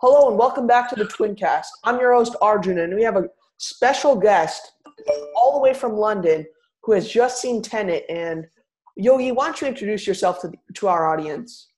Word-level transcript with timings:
Hello 0.00 0.28
and 0.28 0.38
welcome 0.38 0.68
back 0.68 0.88
to 0.90 0.94
the 0.94 1.06
Twincast. 1.06 1.66
I'm 1.82 1.98
your 1.98 2.14
host 2.14 2.36
Arjun, 2.40 2.78
and 2.78 2.94
we 2.94 3.02
have 3.02 3.16
a 3.16 3.24
special 3.56 4.14
guest 4.14 4.70
all 5.34 5.54
the 5.54 5.58
way 5.58 5.74
from 5.74 5.96
London 5.96 6.46
who 6.84 6.92
has 6.92 7.10
just 7.10 7.42
seen 7.42 7.62
Tenet. 7.62 8.04
And 8.08 8.46
Yogi, 8.94 9.32
why 9.32 9.46
don't 9.46 9.60
you 9.60 9.66
introduce 9.66 10.06
yourself 10.06 10.40
to, 10.42 10.52
to 10.74 10.86
our 10.86 11.12
audience? 11.12 11.70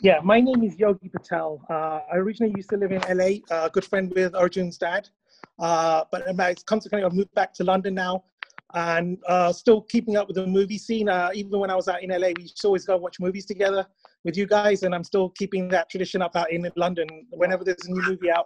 Yeah, 0.00 0.20
my 0.24 0.40
name 0.40 0.62
is 0.62 0.78
Yogi 0.78 1.10
Patel. 1.10 1.60
Uh, 1.68 2.00
I 2.10 2.16
originally 2.16 2.54
used 2.56 2.70
to 2.70 2.78
live 2.78 2.92
in 2.92 3.02
LA, 3.02 3.24
a 3.24 3.42
uh, 3.50 3.68
good 3.68 3.84
friend 3.84 4.10
with 4.16 4.34
Arjun's 4.34 4.78
dad. 4.78 5.10
Uh, 5.58 6.04
but 6.10 6.24
consequently, 6.64 7.04
I've 7.04 7.12
moved 7.12 7.34
back 7.34 7.52
to 7.56 7.62
London 7.62 7.92
now 7.92 8.24
and 8.72 9.18
uh, 9.28 9.52
still 9.52 9.82
keeping 9.82 10.16
up 10.16 10.28
with 10.28 10.36
the 10.36 10.46
movie 10.46 10.78
scene. 10.78 11.10
Uh, 11.10 11.28
even 11.34 11.60
when 11.60 11.68
I 11.68 11.74
was 11.74 11.88
out 11.88 12.02
in 12.02 12.08
LA, 12.08 12.28
we 12.34 12.44
used 12.44 12.58
to 12.62 12.68
always 12.68 12.86
go 12.86 12.96
watch 12.96 13.20
movies 13.20 13.44
together 13.44 13.86
with 14.28 14.36
you 14.36 14.46
guys, 14.46 14.82
and 14.82 14.94
I'm 14.94 15.04
still 15.04 15.30
keeping 15.30 15.68
that 15.68 15.88
tradition 15.88 16.20
up 16.20 16.36
out 16.36 16.52
in 16.52 16.70
London. 16.76 17.08
Whenever 17.30 17.64
there's 17.64 17.86
a 17.86 17.90
new 17.90 18.02
movie 18.02 18.30
out, 18.30 18.44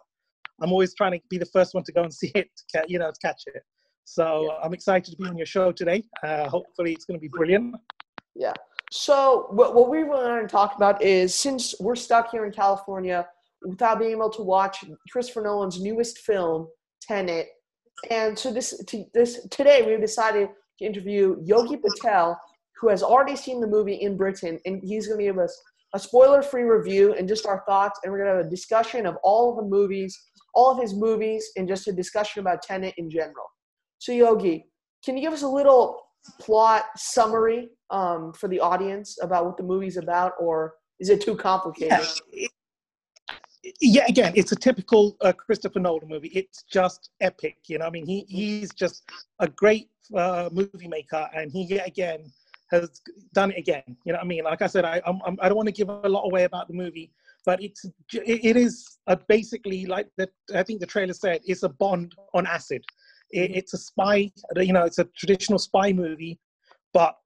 I'm 0.63 0.71
always 0.71 0.95
trying 0.95 1.11
to 1.11 1.21
be 1.29 1.39
the 1.39 1.46
first 1.46 1.75
one 1.75 1.82
to 1.82 1.93
go 1.93 2.04
and 2.04 2.14
see 2.21 2.31
it, 2.36 2.49
to, 2.71 2.85
you 2.86 3.00
know, 3.00 3.11
to 3.11 3.18
catch 3.21 3.43
it. 3.46 3.63
So 4.04 4.45
yeah. 4.45 4.64
I'm 4.64 4.75
excited 4.75 5.11
to 5.11 5.17
be 5.17 5.29
on 5.29 5.37
your 5.37 5.46
show 5.46 5.73
today. 5.73 6.04
Uh, 6.23 6.49
hopefully, 6.49 6.93
it's 6.93 7.04
going 7.04 7.18
to 7.18 7.21
be 7.21 7.29
brilliant. 7.29 7.75
Yeah. 8.37 8.53
So 8.93 9.49
what, 9.50 9.75
what 9.75 9.90
we 9.90 10.04
want 10.04 10.49
to 10.49 10.53
talk 10.53 10.76
about 10.76 11.03
is 11.03 11.35
since 11.35 11.75
we're 11.81 11.96
stuck 11.96 12.31
here 12.31 12.46
in 12.46 12.53
California 12.53 13.26
without 13.62 13.99
being 13.99 14.12
able 14.12 14.31
to 14.31 14.43
watch 14.43 14.85
Christopher 15.11 15.43
Nolan's 15.43 15.81
newest 15.81 16.18
film, 16.18 16.68
Tenet, 17.01 17.49
and 18.11 18.39
so 18.39 18.53
this 18.53 18.76
to, 18.85 19.04
this 19.14 19.46
today 19.51 19.82
we 19.82 20.01
decided 20.01 20.49
to 20.79 20.85
interview 20.85 21.37
Yogi 21.43 21.76
Patel, 21.76 22.40
who 22.81 22.89
has 22.89 23.03
already 23.03 23.37
seen 23.37 23.61
the 23.61 23.67
movie 23.67 23.95
in 23.95 24.17
Britain, 24.17 24.61
and 24.67 24.82
he's 24.82 25.07
going 25.07 25.18
to 25.18 25.25
give 25.25 25.39
us 25.39 25.57
a 25.95 25.99
spoiler-free 25.99 26.63
review 26.63 27.14
and 27.14 27.29
just 27.29 27.46
our 27.46 27.63
thoughts, 27.67 28.01
and 28.03 28.13
we're 28.13 28.19
going 28.19 28.31
to 28.31 28.37
have 28.37 28.46
a 28.46 28.51
discussion 28.51 29.07
of 29.07 29.17
all 29.23 29.51
of 29.51 29.57
the 29.57 29.69
movies, 29.69 30.18
all 30.55 30.71
of 30.71 30.81
his 30.81 30.95
movies, 30.95 31.45
and 31.57 31.68
just 31.68 31.89
a 31.89 31.93
discussion 31.93 32.41
about 32.41 32.62
Tenet 32.62 32.95
in 32.97 33.11
general. 33.11 33.47
So 33.99 34.12
Yogi, 34.12 34.67
can 35.05 35.17
you 35.17 35.23
give 35.23 35.33
us 35.33 35.43
a 35.43 35.49
little 35.49 36.01
plot 36.41 36.84
summary 36.97 37.69
um, 37.91 38.33
for 38.33 38.49
the 38.49 38.61
audience 38.61 39.19
about 39.23 39.45
what 39.45 39.57
the 39.57 39.62
movie's 39.62 39.97
about, 39.97 40.33
or 40.41 40.75
is 40.99 41.09
it 41.09 41.21
too 41.21 41.37
complicated? 41.37 42.06
Yeah 42.33 42.49
yeah, 43.81 44.05
again, 44.09 44.33
it's 44.34 44.53
a 44.53 44.56
typical 44.56 45.17
uh, 45.21 45.33
Christopher 45.33 45.79
Nolan 45.79 46.09
movie. 46.09 46.29
It's 46.29 46.62
just 46.65 47.11
epic, 47.21 47.59
you 47.67 47.79
know. 47.79 47.87
I 47.87 47.91
mean, 47.91 48.06
he 48.06 48.25
he's 48.29 48.73
just 48.75 49.05
a 49.39 49.49
great 49.49 49.89
uh, 50.17 50.51
movie 50.53 50.89
maker, 50.89 51.29
and 51.34 51.51
he 51.51 51.65
yet 51.65 51.87
again 51.87 52.33
has 52.73 53.01
done 53.33 53.53
it 53.53 53.59
again. 53.59 53.83
You 54.05 54.12
know, 54.12 54.19
what 54.19 54.25
I 54.25 54.27
mean, 54.27 54.45
like 54.45 54.62
I 54.62 54.67
said, 54.67 54.84
I 54.84 55.01
I'm, 55.06 55.20
I 55.41 55.48
don't 55.48 55.56
want 55.56 55.69
to 55.69 55.73
give 55.73 55.89
a 55.89 56.09
lot 56.09 56.25
away 56.25 56.45
about 56.45 56.69
the 56.69 56.75
movie, 56.75 57.12
but 57.45 57.62
it's 57.62 57.84
it 58.12 58.56
is 58.56 58.98
a 59.06 59.17
basically 59.17 59.87
like 59.87 60.09
the 60.19 60.28
I 60.55 60.62
think 60.62 60.81
the 60.81 60.87
trailer 60.87 61.12
said 61.12 61.41
it's 61.45 61.62
a 61.62 61.69
Bond 61.69 62.15
on 62.34 62.47
acid. 62.47 62.83
It, 63.31 63.39
mm-hmm. 63.39 63.59
it's 63.59 63.75
a 63.75 63.78
spy, 63.78 64.31
you 64.56 64.73
know, 64.73 64.84
it's 64.84 64.98
a 64.98 65.05
traditional 65.17 65.59
spy 65.59 65.93
movie, 65.93 66.39
but 66.93 67.17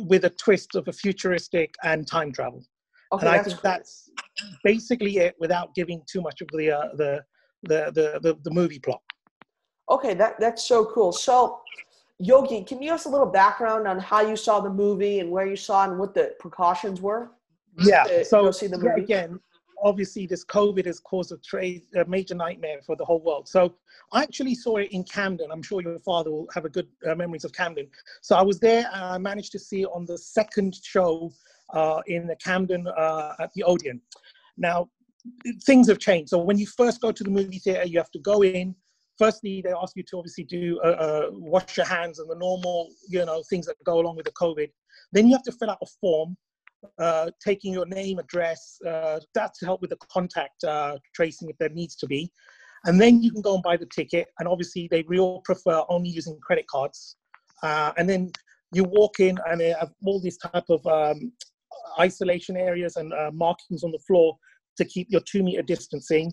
with 0.00 0.24
a 0.24 0.30
twist 0.30 0.74
of 0.74 0.88
a 0.88 0.92
futuristic 0.92 1.74
and 1.82 2.06
time 2.06 2.32
travel. 2.32 2.62
Okay, 3.12 3.26
and 3.26 3.34
I 3.34 3.42
think 3.42 3.60
that's 3.62 4.10
basically 4.64 5.18
it 5.18 5.34
without 5.38 5.74
giving 5.74 6.02
too 6.10 6.20
much 6.20 6.40
of 6.40 6.48
the, 6.52 6.70
uh, 6.70 6.88
the, 6.94 7.24
the, 7.62 7.92
the, 7.94 8.20
the, 8.20 8.38
the 8.42 8.50
movie 8.50 8.78
plot. 8.78 9.00
Okay, 9.90 10.14
that, 10.14 10.34
that's 10.38 10.66
so 10.66 10.84
cool. 10.84 11.12
So, 11.12 11.60
Yogi, 12.18 12.64
can 12.64 12.78
you 12.80 12.88
give 12.88 12.94
us 12.94 13.04
a 13.04 13.08
little 13.08 13.26
background 13.26 13.86
on 13.86 13.98
how 13.98 14.22
you 14.22 14.36
saw 14.36 14.60
the 14.60 14.70
movie 14.70 15.20
and 15.20 15.30
where 15.30 15.46
you 15.46 15.56
saw 15.56 15.84
and 15.84 15.98
what 15.98 16.14
the 16.14 16.34
precautions 16.38 17.00
were? 17.00 17.30
Yeah, 17.78 18.22
so 18.22 18.50
see 18.50 18.68
the 18.68 18.78
movie? 18.78 19.02
Again, 19.02 19.38
obviously 19.82 20.26
this 20.26 20.44
COVID 20.44 20.86
has 20.86 20.98
caused 21.00 21.32
a, 21.32 21.36
tra- 21.38 21.80
a 21.94 22.04
major 22.06 22.34
nightmare 22.34 22.80
for 22.84 22.96
the 22.96 23.04
whole 23.04 23.20
world. 23.20 23.48
So 23.48 23.74
I 24.12 24.22
actually 24.22 24.54
saw 24.54 24.76
it 24.76 24.92
in 24.92 25.04
Camden. 25.04 25.50
I'm 25.52 25.62
sure 25.62 25.82
your 25.82 25.98
father 25.98 26.30
will 26.30 26.48
have 26.54 26.64
a 26.64 26.70
good 26.70 26.88
uh, 27.06 27.14
memories 27.14 27.44
of 27.44 27.52
Camden. 27.52 27.88
So 28.22 28.34
I 28.36 28.42
was 28.42 28.58
there 28.60 28.88
and 28.92 29.04
I 29.04 29.18
managed 29.18 29.52
to 29.52 29.58
see 29.58 29.82
it 29.82 29.88
on 29.92 30.06
the 30.06 30.16
second 30.16 30.76
show 30.82 31.32
uh, 31.74 32.00
in 32.06 32.26
the 32.26 32.36
Camden 32.36 32.86
uh, 32.88 33.34
at 33.38 33.52
the 33.54 33.62
Odeon. 33.64 34.00
Now, 34.56 34.88
things 35.64 35.88
have 35.88 35.98
changed. 35.98 36.30
So 36.30 36.38
when 36.38 36.56
you 36.56 36.66
first 36.66 37.00
go 37.00 37.12
to 37.12 37.24
the 37.24 37.30
movie 37.30 37.58
theater, 37.58 37.84
you 37.84 37.98
have 37.98 38.10
to 38.12 38.18
go 38.20 38.42
in. 38.42 38.74
Firstly, 39.18 39.62
they 39.62 39.72
ask 39.72 39.96
you 39.96 40.02
to 40.10 40.18
obviously 40.18 40.44
do 40.44 40.78
uh, 40.84 40.88
uh, 40.88 41.26
wash 41.32 41.76
your 41.76 41.86
hands 41.86 42.18
and 42.18 42.30
the 42.30 42.36
normal, 42.36 42.90
you 43.08 43.24
know, 43.24 43.42
things 43.48 43.66
that 43.66 43.76
go 43.84 43.98
along 43.98 44.16
with 44.16 44.26
the 44.26 44.32
COVID. 44.32 44.70
Then 45.12 45.26
you 45.26 45.32
have 45.32 45.42
to 45.44 45.52
fill 45.52 45.70
out 45.70 45.78
a 45.82 45.86
form, 46.00 46.36
uh, 46.98 47.30
taking 47.42 47.72
your 47.72 47.86
name, 47.86 48.18
address. 48.18 48.78
Uh, 48.86 49.20
that's 49.34 49.58
to 49.60 49.64
help 49.64 49.80
with 49.80 49.90
the 49.90 49.96
contact 50.12 50.64
uh, 50.64 50.98
tracing 51.14 51.48
if 51.48 51.56
there 51.58 51.70
needs 51.70 51.96
to 51.96 52.06
be. 52.06 52.30
And 52.84 53.00
then 53.00 53.22
you 53.22 53.32
can 53.32 53.40
go 53.40 53.54
and 53.54 53.62
buy 53.62 53.76
the 53.78 53.86
ticket. 53.86 54.28
And 54.38 54.46
obviously, 54.46 54.86
they 54.90 55.02
all 55.18 55.40
prefer 55.40 55.82
only 55.88 56.10
using 56.10 56.38
credit 56.40 56.66
cards. 56.68 57.16
Uh, 57.62 57.92
and 57.96 58.08
then 58.08 58.30
you 58.72 58.84
walk 58.84 59.18
in 59.18 59.38
and 59.46 59.60
they 59.60 59.70
have 59.70 59.92
all 60.04 60.20
these 60.20 60.36
type 60.36 60.64
of 60.68 60.86
um, 60.86 61.32
isolation 61.98 62.56
areas 62.56 62.96
and 62.96 63.14
markings 63.32 63.82
on 63.82 63.92
the 63.92 63.98
floor 64.06 64.36
to 64.76 64.84
keep 64.84 65.08
your 65.10 65.22
two 65.22 65.42
meter 65.42 65.62
distancing. 65.62 66.32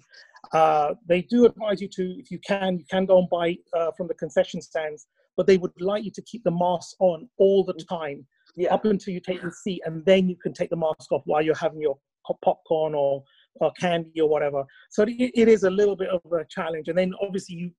Uh, 0.52 0.94
they 1.08 1.22
do 1.22 1.46
advise 1.46 1.81
you 1.81 1.88
to, 1.88 2.20
if 2.20 2.30
you 2.30 2.40
can, 2.46 2.78
you 2.78 2.86
can 2.90 3.06
go 3.06 3.20
and 3.20 3.30
buy 3.30 3.56
uh, 3.76 3.92
from 3.96 4.08
the 4.08 4.14
concession 4.16 4.62
stands, 4.62 5.08
but 5.38 5.48
they 5.48 5.58
would 5.58 5.72
like 5.80 6.04
you 6.04 6.12
to 6.12 6.22
keep 6.24 6.44
the 6.44 6.52
mask 6.52 6.96
on 7.00 7.28
all 7.38 7.64
the 7.64 7.74
time 7.90 8.26
yeah. 8.56 8.74
up 8.74 8.86
until 8.86 9.14
you 9.14 9.20
take 9.20 9.42
the 9.42 9.52
seat, 9.52 9.81
and 9.86 10.06
then 10.06 10.30
you 10.30 10.36
can 10.36 10.54
take 10.54 10.70
the 10.70 10.76
mask 10.76 11.12
off 11.12 11.22
while 11.26 11.42
you're 11.42 11.56
having 11.56 11.81
your 11.81 11.98
popcorn 12.44 12.94
or, 12.94 13.24
or 13.56 13.72
candy 13.80 14.20
or 14.22 14.30
whatever. 14.30 14.64
So 14.92 15.04
it, 15.04 15.31
it 15.34 15.48
is 15.48 15.64
a 15.64 15.70
little 15.70 15.96
bit 15.96 16.09
of 16.09 16.22
a 16.31 16.46
challenge. 16.50 16.88
And 16.88 16.98
then 16.98 17.14
obviously 17.22 17.56
you 17.56 17.72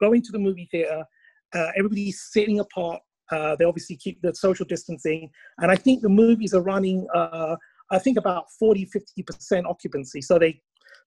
go 0.00 0.12
into 0.12 0.32
the 0.32 0.38
movie 0.38 0.68
theater, 0.70 1.04
uh, 1.54 1.70
everybody's 1.76 2.28
sitting 2.32 2.60
apart 2.60 3.00
uh, 3.32 3.56
they 3.56 3.64
obviously 3.64 3.96
keep 3.96 4.20
the 4.22 4.34
social 4.34 4.66
distancing. 4.66 5.30
And 5.58 5.70
I 5.70 5.76
think 5.76 6.02
the 6.02 6.08
movies 6.08 6.54
are 6.54 6.62
running, 6.62 7.06
uh, 7.14 7.56
I 7.90 7.98
think 7.98 8.18
about 8.18 8.46
40, 8.58 8.88
50% 9.18 9.64
occupancy. 9.68 10.20
So 10.20 10.38
they, 10.38 10.60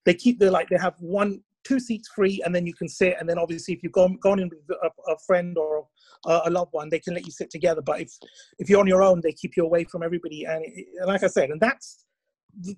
they 0.04 0.14
keep 0.14 0.38
the, 0.38 0.50
like, 0.50 0.68
they 0.68 0.78
have 0.78 0.94
one, 0.98 1.40
two 1.64 1.78
seats 1.78 2.08
free 2.14 2.42
and 2.44 2.54
then 2.54 2.66
you 2.66 2.74
can 2.74 2.88
sit. 2.88 3.16
And 3.18 3.28
then 3.28 3.38
obviously 3.38 3.74
if 3.74 3.82
you've 3.82 3.92
gone, 3.92 4.18
gone 4.22 4.40
in 4.40 4.48
with 4.48 4.78
a, 4.82 5.12
a 5.12 5.18
friend 5.26 5.56
or 5.58 5.86
a, 6.26 6.42
a, 6.46 6.50
loved 6.50 6.72
one, 6.72 6.88
they 6.88 7.00
can 7.00 7.14
let 7.14 7.26
you 7.26 7.32
sit 7.32 7.50
together. 7.50 7.82
But 7.82 8.00
if, 8.00 8.12
if 8.58 8.70
you're 8.70 8.80
on 8.80 8.86
your 8.86 9.02
own, 9.02 9.20
they 9.20 9.32
keep 9.32 9.56
you 9.56 9.64
away 9.64 9.84
from 9.84 10.02
everybody. 10.02 10.44
And, 10.44 10.64
it, 10.64 10.86
and 10.98 11.06
like 11.06 11.22
I 11.22 11.26
said, 11.26 11.50
and 11.50 11.60
that's 11.60 12.04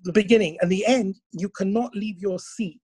the 0.03 0.11
beginning 0.11 0.57
and 0.61 0.71
the 0.71 0.85
end, 0.85 1.15
you 1.31 1.49
cannot 1.49 1.95
leave 1.95 2.19
your 2.19 2.39
seat 2.39 2.81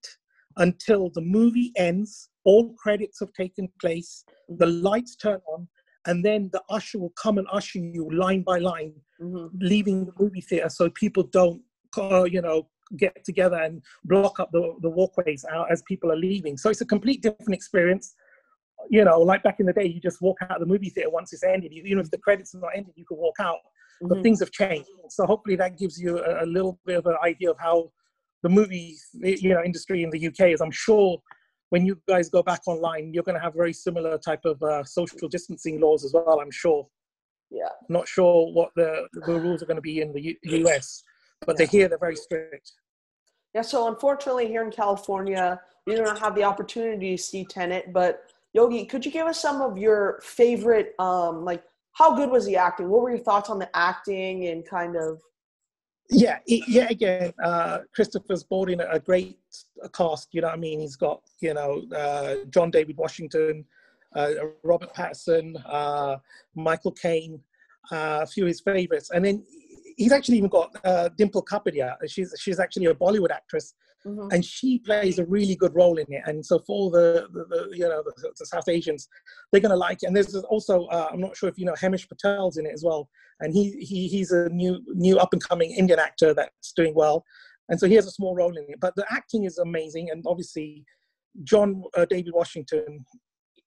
until 0.56 1.10
the 1.10 1.20
movie 1.20 1.72
ends, 1.76 2.28
all 2.44 2.74
credits 2.74 3.20
have 3.20 3.32
taken 3.32 3.68
place, 3.80 4.24
the 4.48 4.66
lights 4.66 5.16
turn 5.16 5.40
on, 5.52 5.68
and 6.06 6.24
then 6.24 6.50
the 6.52 6.62
usher 6.70 6.98
will 6.98 7.12
come 7.20 7.38
and 7.38 7.46
usher 7.52 7.78
you 7.78 8.08
line 8.12 8.42
by 8.42 8.58
line, 8.58 8.94
mm-hmm. 9.20 9.46
leaving 9.60 10.06
the 10.06 10.12
movie 10.18 10.40
theater 10.40 10.68
so 10.68 10.90
people 10.90 11.22
don't, 11.22 11.62
uh, 11.98 12.24
you 12.24 12.40
know, 12.40 12.68
get 12.96 13.24
together 13.24 13.56
and 13.56 13.82
block 14.04 14.40
up 14.40 14.50
the, 14.52 14.74
the 14.80 14.90
walkways 14.90 15.44
out 15.50 15.70
as 15.70 15.82
people 15.82 16.10
are 16.10 16.16
leaving. 16.16 16.56
So 16.56 16.70
it's 16.70 16.80
a 16.80 16.86
complete 16.86 17.22
different 17.22 17.54
experience. 17.54 18.14
You 18.88 19.04
know, 19.04 19.20
like 19.20 19.42
back 19.42 19.60
in 19.60 19.66
the 19.66 19.72
day, 19.72 19.86
you 19.86 20.00
just 20.00 20.22
walk 20.22 20.38
out 20.42 20.52
of 20.52 20.60
the 20.60 20.66
movie 20.66 20.90
theater 20.90 21.10
once 21.10 21.32
it's 21.32 21.44
ended. 21.44 21.72
You, 21.72 21.82
you 21.84 21.94
know, 21.94 22.00
if 22.00 22.10
the 22.10 22.18
credits 22.18 22.54
are 22.54 22.60
not 22.60 22.70
ended, 22.74 22.94
you 22.96 23.04
can 23.04 23.18
walk 23.18 23.36
out. 23.38 23.58
Mm-hmm. 24.02 24.08
But 24.08 24.22
things 24.22 24.40
have 24.40 24.50
changed. 24.50 24.88
So 25.10 25.26
hopefully 25.26 25.56
that 25.56 25.78
gives 25.78 26.00
you 26.00 26.18
a, 26.18 26.44
a 26.44 26.46
little 26.46 26.78
bit 26.86 26.98
of 26.98 27.06
an 27.06 27.16
idea 27.22 27.50
of 27.50 27.58
how 27.58 27.90
the 28.42 28.48
movie, 28.48 28.96
you 29.12 29.50
know, 29.50 29.62
industry 29.62 30.02
in 30.02 30.10
the 30.10 30.26
UK 30.26 30.52
is. 30.52 30.60
I'm 30.60 30.70
sure 30.70 31.18
when 31.70 31.86
you 31.86 32.00
guys 32.08 32.28
go 32.28 32.42
back 32.42 32.62
online, 32.66 33.12
you're 33.14 33.22
going 33.22 33.36
to 33.36 33.40
have 33.40 33.54
very 33.54 33.72
similar 33.72 34.18
type 34.18 34.44
of 34.44 34.62
uh, 34.62 34.84
social 34.84 35.28
distancing 35.28 35.80
laws 35.80 36.04
as 36.04 36.12
well. 36.12 36.40
I'm 36.40 36.50
sure. 36.50 36.86
Yeah. 37.50 37.68
Not 37.88 38.06
sure 38.06 38.52
what 38.52 38.70
the 38.76 39.08
the 39.12 39.40
rules 39.40 39.62
are 39.62 39.66
going 39.66 39.76
to 39.76 39.82
be 39.82 40.00
in 40.00 40.12
the 40.12 40.22
U- 40.22 40.66
US, 40.66 41.02
but 41.46 41.56
yeah. 41.58 41.66
they 41.66 41.70
here 41.70 41.88
they're 41.88 41.98
very 41.98 42.16
strict. 42.16 42.72
Yeah. 43.54 43.62
So 43.62 43.88
unfortunately, 43.88 44.46
here 44.46 44.62
in 44.62 44.70
California, 44.70 45.60
we 45.86 45.94
don't 45.96 46.18
have 46.18 46.34
the 46.34 46.44
opportunity 46.44 47.16
to 47.16 47.22
see 47.22 47.44
Tenet. 47.44 47.92
But 47.92 48.22
Yogi, 48.52 48.84
could 48.86 49.04
you 49.04 49.10
give 49.10 49.26
us 49.26 49.40
some 49.40 49.60
of 49.60 49.78
your 49.78 50.20
favorite, 50.22 50.94
um, 50.98 51.44
like 51.44 51.62
how 51.92 52.14
good 52.14 52.30
was 52.30 52.46
the 52.46 52.56
acting? 52.56 52.88
What 52.88 53.02
were 53.02 53.10
your 53.10 53.18
thoughts 53.18 53.50
on 53.50 53.58
the 53.58 53.68
acting 53.76 54.46
and 54.46 54.66
kind 54.66 54.96
of 54.96 55.20
yeah, 56.12 56.38
it, 56.46 56.64
yeah. 56.66 56.88
Again, 56.90 57.32
uh, 57.42 57.78
Christopher's 57.94 58.44
in 58.50 58.80
a, 58.80 58.98
great 58.98 59.38
cast. 59.94 60.28
You 60.32 60.40
know 60.40 60.48
what 60.48 60.54
I 60.54 60.58
mean? 60.58 60.80
He's 60.80 60.96
got 60.96 61.22
you 61.40 61.54
know 61.54 61.82
uh, 61.96 62.36
John 62.50 62.70
David 62.70 62.96
Washington, 62.96 63.64
uh, 64.16 64.30
Robert 64.64 64.92
Pattinson, 64.92 65.54
uh, 65.66 66.16
Michael 66.56 66.92
Caine, 66.92 67.40
uh, 67.92 68.20
a 68.22 68.26
few 68.26 68.44
of 68.44 68.48
his 68.48 68.60
favorites, 68.60 69.10
and 69.14 69.24
then 69.24 69.44
he's 70.00 70.12
actually 70.12 70.38
even 70.38 70.48
got 70.48 70.68
uh, 70.84 71.08
Dimple 71.18 71.44
Kapadia. 71.44 71.96
She's 72.08 72.34
she's 72.38 72.58
actually 72.58 72.86
a 72.86 72.94
Bollywood 72.94 73.30
actress 73.30 73.74
Mm-hmm. 74.06 74.28
and 74.32 74.42
she 74.42 74.78
plays 74.78 75.18
a 75.18 75.26
really 75.26 75.54
good 75.54 75.74
role 75.74 75.98
in 75.98 76.06
it. 76.08 76.22
And 76.24 76.44
so 76.44 76.58
for 76.60 76.90
the, 76.90 77.28
the, 77.34 77.44
the 77.44 77.68
you 77.76 77.86
know 77.86 78.02
the, 78.02 78.32
the, 78.38 78.46
South 78.46 78.66
Asians, 78.66 79.06
they're 79.52 79.60
going 79.60 79.72
to 79.72 79.76
like 79.76 80.02
it. 80.02 80.06
And 80.06 80.16
there's 80.16 80.34
also 80.34 80.86
uh, 80.86 81.08
I'm 81.12 81.20
not 81.20 81.36
sure 81.36 81.50
if 81.50 81.58
you 81.58 81.66
know 81.66 81.74
Himesh 81.74 82.08
Patel's 82.08 82.56
in 82.56 82.64
it 82.64 82.72
as 82.72 82.82
well, 82.82 83.10
and 83.40 83.52
he, 83.52 83.72
he 83.72 84.08
he's 84.08 84.30
a 84.32 84.48
new 84.48 84.82
new 84.86 85.18
up 85.18 85.34
and 85.34 85.46
coming 85.46 85.72
Indian 85.72 85.98
actor 85.98 86.32
that's 86.32 86.72
doing 86.72 86.94
well. 86.94 87.26
and 87.68 87.78
so 87.78 87.86
he 87.86 87.94
has 87.94 88.06
a 88.06 88.10
small 88.10 88.34
role 88.34 88.56
in 88.56 88.64
it. 88.70 88.80
But 88.80 88.96
the 88.96 89.04
acting 89.10 89.44
is 89.44 89.58
amazing, 89.58 90.08
and 90.10 90.24
obviously, 90.26 90.82
John 91.44 91.82
uh, 91.94 92.06
David 92.06 92.32
Washington. 92.32 93.04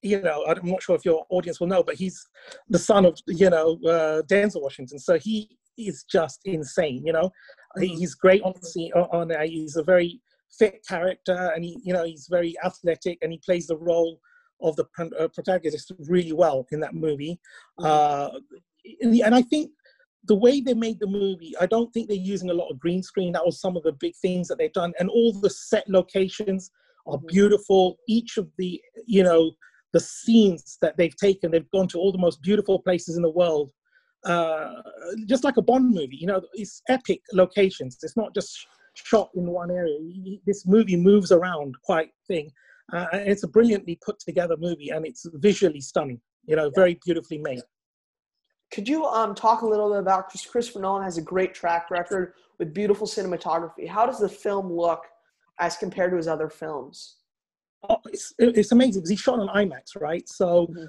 You 0.02 0.20
know, 0.20 0.44
I'm 0.48 0.68
not 0.68 0.82
sure 0.82 0.96
if 0.96 1.06
your 1.06 1.28
audience 1.30 1.60
will 1.60 1.68
know, 1.68 1.84
but 1.84 1.96
he's 1.96 2.28
the 2.70 2.80
son 2.80 3.06
of 3.06 3.20
you 3.28 3.52
know 3.52 3.78
uh, 3.86 4.24
Denzel 4.24 4.64
Washington. 4.64 4.98
So 4.98 5.20
he 5.20 5.60
is 5.78 6.04
just 6.04 6.42
insane. 6.46 7.06
You 7.06 7.14
know, 7.14 7.32
mm-hmm. 7.78 7.84
he's 7.84 8.16
great 8.16 8.42
on. 8.44 8.54
On, 8.96 9.32
on 9.32 9.48
he's 9.48 9.76
a 9.76 9.84
very 9.84 10.22
fit 10.58 10.86
character, 10.88 11.52
and 11.56 11.64
he 11.64 11.80
you 11.84 11.94
know 11.94 12.04
he's 12.04 12.28
very 12.30 12.56
athletic, 12.64 13.20
and 13.22 13.32
he 13.32 13.40
plays 13.46 13.68
the 13.68 13.78
role 13.78 14.20
of 14.62 14.76
the 14.76 14.86
uh, 15.20 15.28
protagonist 15.30 15.92
really 16.08 16.34
well 16.34 16.66
in 16.72 16.80
that 16.80 16.94
movie. 16.94 17.40
Mm-hmm. 17.80 17.86
Uh, 17.86 18.40
and 19.26 19.36
I 19.36 19.42
think 19.42 19.72
the 20.26 20.36
way 20.36 20.62
they 20.62 20.74
made 20.74 21.00
the 21.00 21.08
movie, 21.08 21.54
I 21.60 21.66
don't 21.66 21.92
think 21.94 22.08
they're 22.08 22.18
using 22.18 22.50
a 22.50 22.54
lot 22.54 22.70
of 22.70 22.80
green 22.80 23.04
screen. 23.04 23.34
That 23.34 23.46
was 23.46 23.60
some 23.60 23.76
of 23.76 23.84
the 23.84 23.92
big 23.94 24.16
things 24.16 24.48
that 24.48 24.58
they've 24.58 24.74
done, 24.74 24.94
and 25.00 25.10
all 25.10 25.34
the 25.34 25.50
set 25.50 25.88
locations 25.90 26.72
are 27.06 27.18
mm-hmm. 27.18 27.28
beautiful. 27.28 27.98
Each 28.08 28.38
of 28.38 28.50
the, 28.58 28.82
you 29.06 29.24
know, 29.24 29.52
the 29.92 30.00
scenes 30.00 30.78
that 30.82 30.98
they've 30.98 31.16
taken, 31.16 31.52
they've 31.52 31.70
gone 31.72 31.88
to 31.90 32.00
all 32.00 32.12
the 32.12 32.18
most 32.18 32.42
beautiful 32.42 32.80
places 32.80 33.16
in 33.16 33.22
the 33.22 33.30
world, 33.30 33.72
uh, 34.26 34.82
just 35.26 35.44
like 35.44 35.58
a 35.58 35.62
Bond 35.62 35.94
movie. 35.94 36.18
You 36.18 36.28
know, 36.28 36.42
it's 36.54 36.82
epic 36.90 37.22
locations. 37.34 37.98
It's 38.04 38.18
not 38.18 38.34
just 38.34 38.68
shot 38.96 39.30
in 39.36 39.48
one 39.48 39.72
area. 39.72 39.98
This 40.46 40.66
movie 40.66 40.96
moves 40.96 41.32
around 41.32 41.76
quite 41.84 42.12
thing. 42.28 42.52
Uh, 42.92 43.08
it's 43.14 43.44
a 43.44 43.48
brilliantly 43.48 43.98
put 44.06 44.20
together 44.20 44.56
movie, 44.58 44.90
and 44.90 45.06
it's 45.06 45.26
visually 45.36 45.82
stunning. 45.82 46.20
You 46.46 46.56
know, 46.56 46.72
very 46.76 47.00
beautifully 47.06 47.38
made. 47.38 47.62
Could 48.72 48.88
you 48.90 49.06
um, 49.06 49.36
talk 49.36 49.62
a 49.62 49.68
little 49.68 49.90
bit 49.90 50.00
about 50.00 50.30
Christopher 50.30 50.80
Nolan 50.80 51.04
has 51.04 51.18
a 51.18 51.22
great 51.22 51.54
track 51.54 51.92
record 51.92 52.34
with 52.58 52.74
beautiful 52.74 53.08
cinematography. 53.08 53.88
How 53.88 54.06
does 54.06 54.20
the 54.20 54.30
film 54.30 54.72
look 54.72 55.06
as 55.60 55.78
compared 55.78 56.12
to 56.12 56.18
his 56.18 56.28
other 56.28 56.50
films? 56.50 57.18
Oh, 57.90 57.98
it's, 58.06 58.34
it's 58.40 58.72
amazing 58.72 59.02
because 59.02 59.10
he 59.10 59.16
shot 59.16 59.40
on 59.40 59.48
IMAX, 59.50 60.00
right? 60.00 60.28
So, 60.30 60.68
mm-hmm. 60.68 60.86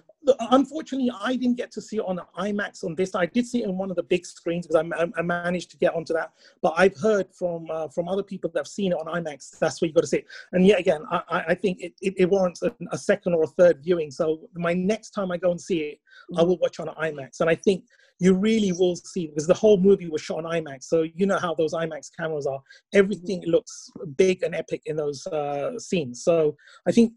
Unfortunately, 0.50 1.10
I 1.20 1.36
didn't 1.36 1.56
get 1.56 1.70
to 1.72 1.80
see 1.80 1.96
it 1.96 2.04
on 2.06 2.20
IMAX 2.38 2.84
on 2.84 2.94
this. 2.94 3.14
I 3.14 3.26
did 3.26 3.46
see 3.46 3.62
it 3.62 3.68
on 3.68 3.76
one 3.76 3.90
of 3.90 3.96
the 3.96 4.02
big 4.02 4.24
screens 4.26 4.66
because 4.66 4.84
I, 4.96 5.06
I 5.18 5.22
managed 5.22 5.70
to 5.72 5.76
get 5.76 5.94
onto 5.94 6.12
that. 6.14 6.32
But 6.62 6.74
I've 6.76 6.96
heard 6.96 7.26
from 7.32 7.68
uh, 7.70 7.88
from 7.88 8.08
other 8.08 8.22
people 8.22 8.50
that 8.52 8.60
have 8.60 8.68
seen 8.68 8.92
it 8.92 8.98
on 8.98 9.06
IMAX. 9.06 9.58
That's 9.58 9.80
where 9.80 9.88
you 9.88 9.94
got 9.94 10.02
to 10.02 10.06
see 10.06 10.18
it. 10.18 10.26
And 10.52 10.66
yet 10.66 10.80
again, 10.80 11.02
I, 11.10 11.44
I 11.48 11.54
think 11.54 11.80
it, 11.80 11.94
it, 12.00 12.14
it 12.16 12.26
warrants 12.26 12.62
a, 12.62 12.74
a, 12.90 12.98
second 12.98 13.34
or 13.34 13.44
a 13.44 13.48
third 13.48 13.82
viewing. 13.82 14.10
So, 14.10 14.48
my 14.54 14.72
next 14.72 15.10
time 15.10 15.30
I 15.30 15.36
go 15.36 15.50
and 15.50 15.60
see 15.60 15.80
it. 15.80 15.98
I 16.36 16.42
will 16.42 16.58
watch 16.58 16.80
on 16.80 16.88
IMAX. 16.88 17.40
And 17.40 17.50
I 17.50 17.54
think 17.54 17.84
you 18.20 18.34
really 18.34 18.72
will 18.72 18.96
see 18.96 19.26
because 19.26 19.46
the 19.46 19.54
whole 19.54 19.76
movie 19.76 20.08
was 20.08 20.22
shot 20.22 20.44
on 20.44 20.44
IMAX. 20.44 20.84
So 20.84 21.02
you 21.02 21.26
know 21.26 21.38
how 21.38 21.54
those 21.54 21.72
IMAX 21.74 22.10
cameras 22.16 22.46
are. 22.46 22.60
Everything 22.92 23.42
looks 23.46 23.90
big 24.16 24.42
and 24.42 24.54
epic 24.54 24.82
in 24.86 24.96
those 24.96 25.26
uh, 25.26 25.78
scenes. 25.78 26.22
So 26.22 26.56
I 26.86 26.92
think 26.92 27.12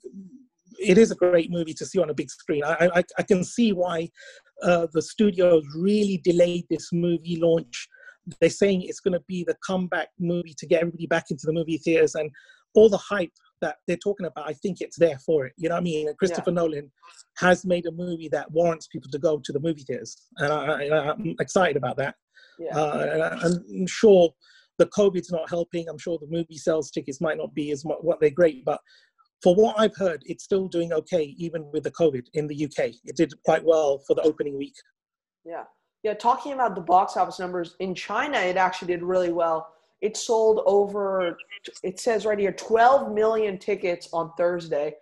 it 0.79 0.97
is 0.97 1.11
a 1.11 1.15
great 1.15 1.51
movie 1.51 1.73
to 1.73 1.85
see 1.85 1.99
on 1.99 2.09
a 2.09 2.13
big 2.13 2.29
screen. 2.29 2.63
I, 2.63 2.89
I, 2.95 3.03
I 3.17 3.23
can 3.23 3.43
see 3.43 3.73
why 3.73 4.09
uh, 4.63 4.87
the 4.93 5.01
studios 5.01 5.63
really 5.75 6.21
delayed 6.23 6.65
this 6.69 6.89
movie 6.91 7.37
launch. 7.41 7.87
They're 8.39 8.49
saying 8.49 8.83
it's 8.83 8.99
going 8.99 9.13
to 9.13 9.23
be 9.27 9.43
the 9.43 9.55
comeback 9.65 10.09
movie 10.19 10.55
to 10.57 10.67
get 10.67 10.81
everybody 10.81 11.07
back 11.07 11.25
into 11.31 11.45
the 11.45 11.53
movie 11.53 11.77
theaters, 11.77 12.15
and 12.15 12.29
all 12.75 12.89
the 12.89 12.97
hype 12.97 13.31
that 13.61 13.77
they're 13.87 13.97
talking 13.97 14.27
about, 14.27 14.47
I 14.47 14.53
think 14.53 14.81
it's 14.81 14.99
there 14.99 15.17
for 15.25 15.45
it. 15.47 15.53
You 15.57 15.69
know 15.69 15.75
what 15.75 15.81
I 15.81 15.83
mean? 15.83 16.07
And 16.07 16.17
Christopher 16.17 16.51
yeah. 16.51 16.55
Nolan 16.55 16.91
has 17.37 17.65
made 17.65 17.87
a 17.87 17.91
movie 17.91 18.29
that 18.29 18.51
warrants 18.51 18.87
people 18.87 19.09
to 19.11 19.17
go 19.17 19.39
to 19.43 19.51
the 19.51 19.59
movie 19.59 19.83
theaters, 19.83 20.15
and 20.37 20.51
I, 20.51 21.11
am 21.11 21.35
excited 21.39 21.77
about 21.77 21.97
that. 21.97 22.15
Yeah. 22.59 22.77
Uh, 22.77 23.31
and 23.41 23.63
I'm 23.81 23.87
sure 23.87 24.33
the 24.77 24.87
COVID's 24.87 25.31
not 25.31 25.49
helping. 25.49 25.87
I'm 25.89 25.97
sure 25.97 26.17
the 26.19 26.27
movie 26.27 26.57
sales 26.57 26.91
tickets 26.91 27.21
might 27.21 27.37
not 27.37 27.53
be 27.53 27.71
as 27.71 27.83
much 27.83 27.97
what 28.01 28.19
they're 28.19 28.29
great, 28.29 28.63
but 28.63 28.79
for 29.43 29.55
what 29.55 29.79
I've 29.79 29.95
heard, 29.95 30.23
it's 30.25 30.43
still 30.43 30.67
doing 30.67 30.93
okay 30.93 31.35
even 31.37 31.69
with 31.71 31.83
the 31.83 31.91
COVID 31.91 32.25
in 32.33 32.47
the 32.47 32.65
UK. 32.65 32.91
It 33.05 33.15
did 33.15 33.33
quite 33.45 33.63
well 33.63 33.99
for 34.07 34.15
the 34.15 34.21
opening 34.23 34.57
week. 34.57 34.75
Yeah. 35.45 35.63
Yeah, 36.03 36.13
talking 36.13 36.53
about 36.53 36.75
the 36.75 36.81
box 36.81 37.17
office 37.17 37.39
numbers 37.39 37.75
in 37.79 37.93
China, 37.95 38.37
it 38.37 38.55
actually 38.55 38.89
did 38.89 39.03
really 39.03 39.31
well 39.31 39.67
it 40.01 40.15
sold 40.15 40.61
over 40.65 41.37
it 41.83 41.99
says 41.99 42.25
right 42.25 42.39
here 42.39 42.51
12 42.51 43.11
million 43.13 43.57
tickets 43.57 44.09
on 44.13 44.31
thursday 44.37 44.93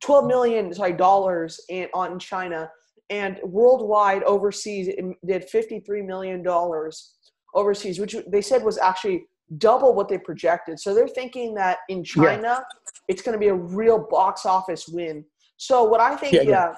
12 0.00 0.26
million 0.26 0.72
sorry 0.72 0.92
dollars 0.92 1.60
in 1.68 1.88
on 1.94 2.18
china 2.18 2.70
and 3.10 3.40
worldwide 3.44 4.22
overseas 4.24 4.88
it 4.88 5.04
did 5.26 5.44
53 5.44 6.02
million 6.02 6.42
dollars 6.42 7.14
overseas 7.54 7.98
which 7.98 8.16
they 8.28 8.40
said 8.40 8.62
was 8.62 8.78
actually 8.78 9.24
double 9.58 9.94
what 9.94 10.08
they 10.08 10.18
projected 10.18 10.78
so 10.78 10.94
they're 10.94 11.08
thinking 11.08 11.54
that 11.54 11.78
in 11.88 12.04
china 12.04 12.42
yeah. 12.42 12.60
It's 13.08 13.22
going 13.22 13.32
to 13.32 13.38
be 13.38 13.48
a 13.48 13.54
real 13.54 14.06
box 14.10 14.46
office 14.46 14.88
win 14.88 15.24
so 15.56 15.84
what 15.84 16.00
i 16.00 16.14
think 16.16 16.32
yeah, 16.32 16.42
yeah 16.42 16.74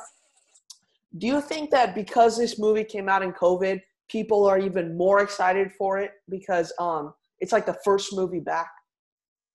do 1.19 1.27
you 1.27 1.41
think 1.41 1.71
that 1.71 1.95
because 1.95 2.37
this 2.37 2.59
movie 2.59 2.85
came 2.85 3.09
out 3.09 3.23
in 3.23 3.33
covid 3.33 3.81
people 4.09 4.47
are 4.47 4.59
even 4.59 4.97
more 4.97 5.21
excited 5.21 5.73
for 5.73 5.99
it 5.99 6.13
because 6.29 6.73
um 6.79 7.13
it's 7.41 7.53
like 7.53 7.67
the 7.67 7.77
first 7.85 8.15
movie 8.15 8.41
back. 8.41 8.71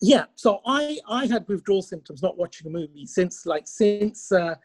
Yeah, 0.02 0.26
so 0.36 0.62
I 0.66 0.98
I 1.08 1.26
had 1.28 1.48
withdrawal 1.48 1.82
symptoms 1.82 2.22
not 2.22 2.38
watching 2.38 2.68
a 2.68 2.70
movie 2.70 3.06
since 3.06 3.46
like 3.46 3.68
since 3.68 4.32
uh, 4.32 4.56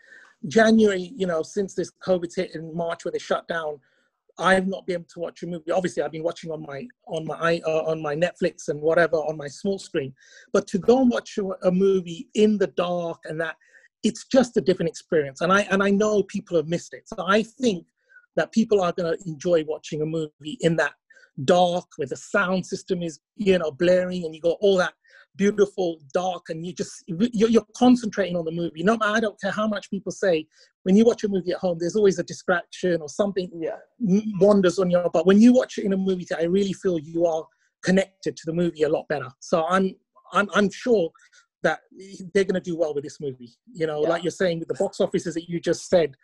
January. 0.48 1.12
You 1.14 1.26
know, 1.26 1.42
since 1.42 1.74
this 1.74 1.92
COVID 2.06 2.34
hit 2.34 2.54
in 2.54 2.74
March 2.74 3.04
where 3.04 3.12
they 3.12 3.18
shut 3.18 3.46
down. 3.48 3.80
I've 4.38 4.66
not 4.66 4.86
been 4.86 4.94
able 4.94 5.06
to 5.14 5.20
watch 5.20 5.42
a 5.42 5.46
movie. 5.46 5.70
Obviously, 5.70 6.02
I've 6.02 6.12
been 6.12 6.22
watching 6.22 6.50
on 6.50 6.62
my 6.62 6.86
on 7.06 7.24
my 7.26 7.60
uh, 7.66 7.84
on 7.84 8.02
my 8.02 8.14
Netflix 8.14 8.68
and 8.68 8.80
whatever 8.80 9.16
on 9.16 9.36
my 9.36 9.48
small 9.48 9.78
screen. 9.78 10.12
But 10.52 10.66
to 10.68 10.78
go 10.78 11.00
and 11.00 11.10
watch 11.10 11.38
a, 11.38 11.44
a 11.66 11.70
movie 11.70 12.28
in 12.34 12.58
the 12.58 12.66
dark 12.68 13.20
and 13.24 13.40
that, 13.40 13.56
it's 14.02 14.26
just 14.26 14.56
a 14.56 14.60
different 14.60 14.90
experience. 14.90 15.40
And 15.40 15.52
I 15.52 15.62
and 15.70 15.82
I 15.82 15.90
know 15.90 16.22
people 16.24 16.56
have 16.56 16.68
missed 16.68 16.92
it. 16.94 17.08
So 17.08 17.16
I 17.26 17.42
think 17.42 17.86
that 18.36 18.52
people 18.52 18.80
are 18.82 18.92
going 18.92 19.16
to 19.16 19.28
enjoy 19.28 19.64
watching 19.64 20.02
a 20.02 20.06
movie 20.06 20.58
in 20.60 20.76
that 20.76 20.92
dark 21.44 21.86
where 21.96 22.08
the 22.08 22.16
sound 22.16 22.64
system 22.64 23.02
is 23.02 23.20
you 23.36 23.58
know 23.58 23.70
blaring 23.70 24.24
and 24.24 24.34
you 24.34 24.40
got 24.40 24.56
all 24.60 24.76
that 24.76 24.94
beautiful 25.36 25.98
dark 26.12 26.44
and 26.48 26.66
you 26.66 26.72
just 26.72 27.04
you're, 27.06 27.48
you're, 27.48 27.66
concentrating 27.76 28.36
on 28.36 28.44
the 28.44 28.50
movie 28.50 28.82
no 28.82 28.96
i 29.02 29.20
don't 29.20 29.40
care 29.40 29.50
how 29.50 29.66
much 29.66 29.90
people 29.90 30.10
say 30.10 30.46
when 30.84 30.96
you 30.96 31.04
watch 31.04 31.24
a 31.24 31.28
movie 31.28 31.52
at 31.52 31.58
home 31.58 31.76
there's 31.78 31.96
always 31.96 32.18
a 32.18 32.22
distraction 32.22 33.00
or 33.00 33.08
something 33.08 33.50
yeah. 33.54 33.76
wanders 34.40 34.78
on 34.78 34.90
your 34.90 35.08
but 35.12 35.26
when 35.26 35.40
you 35.40 35.52
watch 35.52 35.78
it 35.78 35.84
in 35.84 35.92
a 35.92 35.96
movie 35.96 36.26
i 36.38 36.44
really 36.44 36.72
feel 36.72 36.98
you 36.98 37.26
are 37.26 37.44
connected 37.82 38.36
to 38.36 38.42
the 38.46 38.52
movie 38.52 38.82
a 38.82 38.88
lot 38.88 39.06
better 39.08 39.28
so 39.40 39.66
i'm 39.66 39.94
i'm, 40.32 40.48
I'm 40.54 40.70
sure 40.70 41.10
that 41.62 41.80
they're 42.32 42.44
going 42.44 42.54
to 42.54 42.60
do 42.60 42.76
well 42.76 42.94
with 42.94 43.04
this 43.04 43.20
movie 43.20 43.54
you 43.72 43.86
know 43.86 44.02
yeah. 44.02 44.08
like 44.08 44.22
you're 44.22 44.30
saying 44.30 44.58
with 44.58 44.68
the 44.68 44.74
box 44.74 45.00
offices 45.00 45.34
that 45.34 45.48
you 45.48 45.60
just 45.60 45.88
said 45.88 46.16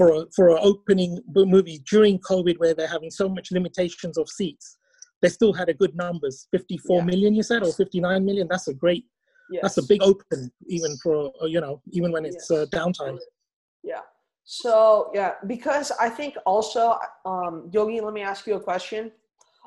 for 0.00 0.12
a, 0.14 0.26
for 0.34 0.48
an 0.48 0.58
opening 0.62 1.18
movie 1.34 1.82
during 1.90 2.18
COVID, 2.20 2.58
where 2.58 2.72
they're 2.72 2.88
having 2.88 3.10
so 3.10 3.28
much 3.28 3.50
limitations 3.50 4.16
of 4.16 4.30
seats, 4.30 4.78
they 5.22 5.28
still 5.28 5.52
had 5.52 5.68
a 5.68 5.74
good 5.74 5.94
numbers. 5.96 6.46
Fifty-four 6.50 6.98
yeah. 6.98 7.04
million, 7.04 7.34
you 7.34 7.42
said, 7.42 7.62
or 7.62 7.72
fifty-nine 7.72 8.24
million. 8.24 8.46
That's 8.48 8.68
a 8.68 8.74
great. 8.74 9.04
Yes. 9.50 9.62
That's 9.62 9.78
a 9.78 9.86
big 9.86 10.02
open, 10.02 10.50
even 10.68 10.96
for 11.02 11.32
you 11.42 11.60
know, 11.60 11.82
even 11.90 12.12
when 12.12 12.24
it's 12.24 12.48
yes. 12.50 12.58
uh, 12.58 12.66
downtime. 12.66 13.18
Yeah. 13.82 14.00
So 14.44 15.10
yeah, 15.14 15.32
because 15.46 15.92
I 16.00 16.08
think 16.08 16.36
also, 16.46 16.98
um, 17.24 17.70
Yogi, 17.72 18.00
let 18.00 18.14
me 18.14 18.22
ask 18.22 18.46
you 18.46 18.54
a 18.54 18.60
question. 18.60 19.12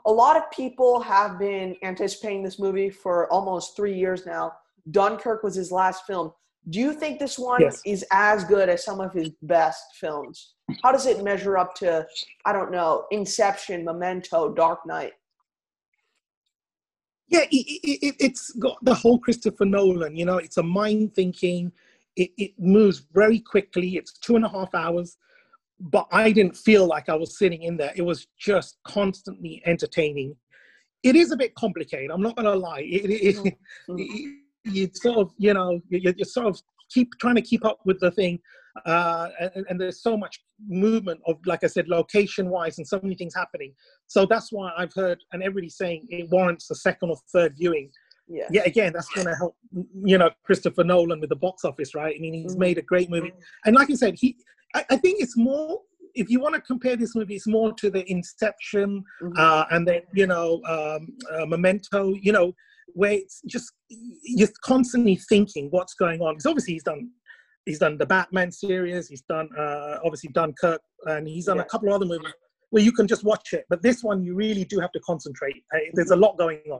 A 0.05 0.11
lot 0.11 0.35
of 0.35 0.43
people 0.51 0.99
have 1.01 1.39
been 1.39 1.77
anticipating 1.83 2.43
this 2.43 2.59
movie 2.59 2.89
for 2.89 3.31
almost 3.31 3.75
three 3.75 3.97
years 3.97 4.25
now. 4.25 4.51
Dunkirk 4.91 5.43
was 5.43 5.55
his 5.55 5.71
last 5.71 6.05
film. 6.05 6.33
Do 6.69 6.79
you 6.79 6.93
think 6.93 7.19
this 7.19 7.39
one 7.39 7.61
yes. 7.61 7.81
is 7.85 8.05
as 8.11 8.43
good 8.43 8.67
as 8.67 8.83
some 8.83 8.99
of 8.99 9.13
his 9.13 9.29
best 9.43 9.83
films? 9.99 10.55
How 10.81 10.91
does 10.91 11.05
it 11.05 11.23
measure 11.23 11.57
up 11.57 11.73
to, 11.75 12.05
I 12.45 12.51
don't 12.51 12.71
know, 12.71 13.05
Inception, 13.11 13.85
Memento, 13.85 14.53
Dark 14.53 14.85
Knight? 14.85 15.13
Yeah, 17.29 17.45
it, 17.51 17.79
it, 17.83 18.15
it's 18.19 18.51
got 18.51 18.77
the 18.83 18.93
whole 18.93 19.19
Christopher 19.19 19.65
Nolan. 19.65 20.15
You 20.15 20.25
know, 20.25 20.37
it's 20.37 20.57
a 20.57 20.63
mind 20.63 21.15
thinking. 21.15 21.71
It, 22.15 22.29
it 22.37 22.51
moves 22.59 23.05
very 23.13 23.39
quickly. 23.39 23.95
It's 23.95 24.17
two 24.19 24.35
and 24.35 24.45
a 24.45 24.49
half 24.49 24.75
hours, 24.75 25.17
but 25.79 26.07
I 26.11 26.31
didn't 26.31 26.55
feel 26.55 26.85
like 26.85 27.09
I 27.09 27.15
was 27.15 27.39
sitting 27.39 27.63
in 27.63 27.75
there. 27.75 27.91
It 27.95 28.03
was 28.03 28.27
just 28.37 28.77
constantly 28.83 29.63
entertaining. 29.65 30.35
It 31.01 31.15
is 31.15 31.31
a 31.31 31.37
bit 31.37 31.55
complicated. 31.55 32.11
I'm 32.11 32.21
not 32.21 32.35
going 32.35 32.45
to 32.45 32.55
lie. 32.55 32.85
It, 32.85 33.35
mm-hmm 33.87 34.33
you 34.63 34.89
sort 34.93 35.17
of 35.17 35.31
you 35.37 35.53
know 35.53 35.81
you, 35.89 36.13
you 36.15 36.25
sort 36.25 36.47
of 36.47 36.61
keep 36.89 37.09
trying 37.19 37.35
to 37.35 37.41
keep 37.41 37.65
up 37.65 37.79
with 37.85 37.99
the 37.99 38.11
thing 38.11 38.39
uh, 38.85 39.29
and, 39.39 39.65
and, 39.69 39.79
there's 39.79 40.01
so 40.01 40.17
much 40.17 40.39
movement 40.67 41.19
of 41.27 41.37
like 41.45 41.63
i 41.63 41.67
said 41.67 41.87
location 41.87 42.49
wise 42.49 42.77
and 42.77 42.87
so 42.87 42.99
many 43.03 43.15
things 43.15 43.33
happening 43.35 43.73
so 44.07 44.25
that's 44.25 44.51
why 44.51 44.71
i've 44.77 44.93
heard 44.93 45.19
and 45.31 45.43
everybody's 45.43 45.77
saying 45.77 46.05
it 46.09 46.27
warrants 46.31 46.69
a 46.71 46.75
second 46.75 47.09
or 47.09 47.17
third 47.31 47.53
viewing 47.57 47.89
yeah, 48.27 48.47
yeah 48.51 48.63
again 48.65 48.91
that's 48.93 49.09
going 49.09 49.27
to 49.27 49.35
help 49.35 49.55
you 50.03 50.17
know 50.17 50.29
christopher 50.43 50.83
nolan 50.83 51.19
with 51.19 51.29
the 51.29 51.35
box 51.35 51.63
office 51.65 51.93
right 51.93 52.15
i 52.17 52.19
mean 52.19 52.33
he's 52.33 52.53
mm-hmm. 52.53 52.61
made 52.61 52.77
a 52.77 52.81
great 52.81 53.09
movie 53.09 53.29
mm-hmm. 53.29 53.67
and 53.67 53.75
like 53.75 53.89
i 53.91 53.95
said 53.95 54.15
he 54.17 54.37
I, 54.75 54.85
I, 54.89 54.97
think 54.97 55.21
it's 55.21 55.37
more 55.37 55.81
if 56.15 56.29
you 56.31 56.39
want 56.39 56.55
to 56.55 56.61
compare 56.61 56.95
this 56.95 57.15
movie 57.15 57.35
it's 57.35 57.47
more 57.47 57.73
to 57.73 57.91
the 57.91 58.09
inception 58.09 59.03
mm-hmm. 59.21 59.33
uh, 59.37 59.65
and 59.71 59.87
then 59.87 60.01
you 60.13 60.25
know 60.25 60.61
um, 60.67 61.09
uh, 61.31 61.45
memento 61.45 62.13
you 62.19 62.31
know 62.31 62.53
where 62.93 63.13
it's 63.13 63.41
just 63.47 63.71
you're 63.89 64.49
constantly 64.63 65.15
thinking 65.15 65.67
what's 65.71 65.93
going 65.93 66.21
on. 66.21 66.33
Because 66.33 66.45
obviously 66.45 66.73
he's 66.73 66.83
done 66.83 67.09
he's 67.65 67.79
done 67.79 67.97
the 67.97 68.05
Batman 68.05 68.51
series, 68.51 69.07
he's 69.07 69.21
done 69.21 69.49
uh, 69.57 69.97
obviously 70.03 70.29
Dunkirk, 70.33 70.81
and 71.05 71.27
he's 71.27 71.45
done 71.45 71.57
yeah. 71.57 71.63
a 71.63 71.65
couple 71.65 71.89
of 71.89 71.95
other 71.95 72.05
movies 72.05 72.33
where 72.69 72.83
you 72.83 72.91
can 72.91 73.07
just 73.07 73.23
watch 73.23 73.53
it. 73.53 73.65
But 73.69 73.81
this 73.81 74.03
one, 74.03 74.23
you 74.23 74.35
really 74.35 74.65
do 74.65 74.79
have 74.79 74.91
to 74.93 74.99
concentrate. 75.01 75.63
Uh, 75.73 75.79
there's 75.93 76.11
a 76.11 76.15
lot 76.15 76.37
going 76.37 76.61
on, 76.71 76.79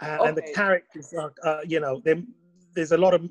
uh, 0.00 0.16
okay. 0.20 0.28
and 0.28 0.36
the 0.36 0.42
characters 0.54 1.12
are, 1.12 1.32
uh, 1.44 1.60
you 1.66 1.80
know, 1.80 2.02
there's 2.74 2.92
a 2.92 2.98
lot 2.98 3.14
of 3.14 3.28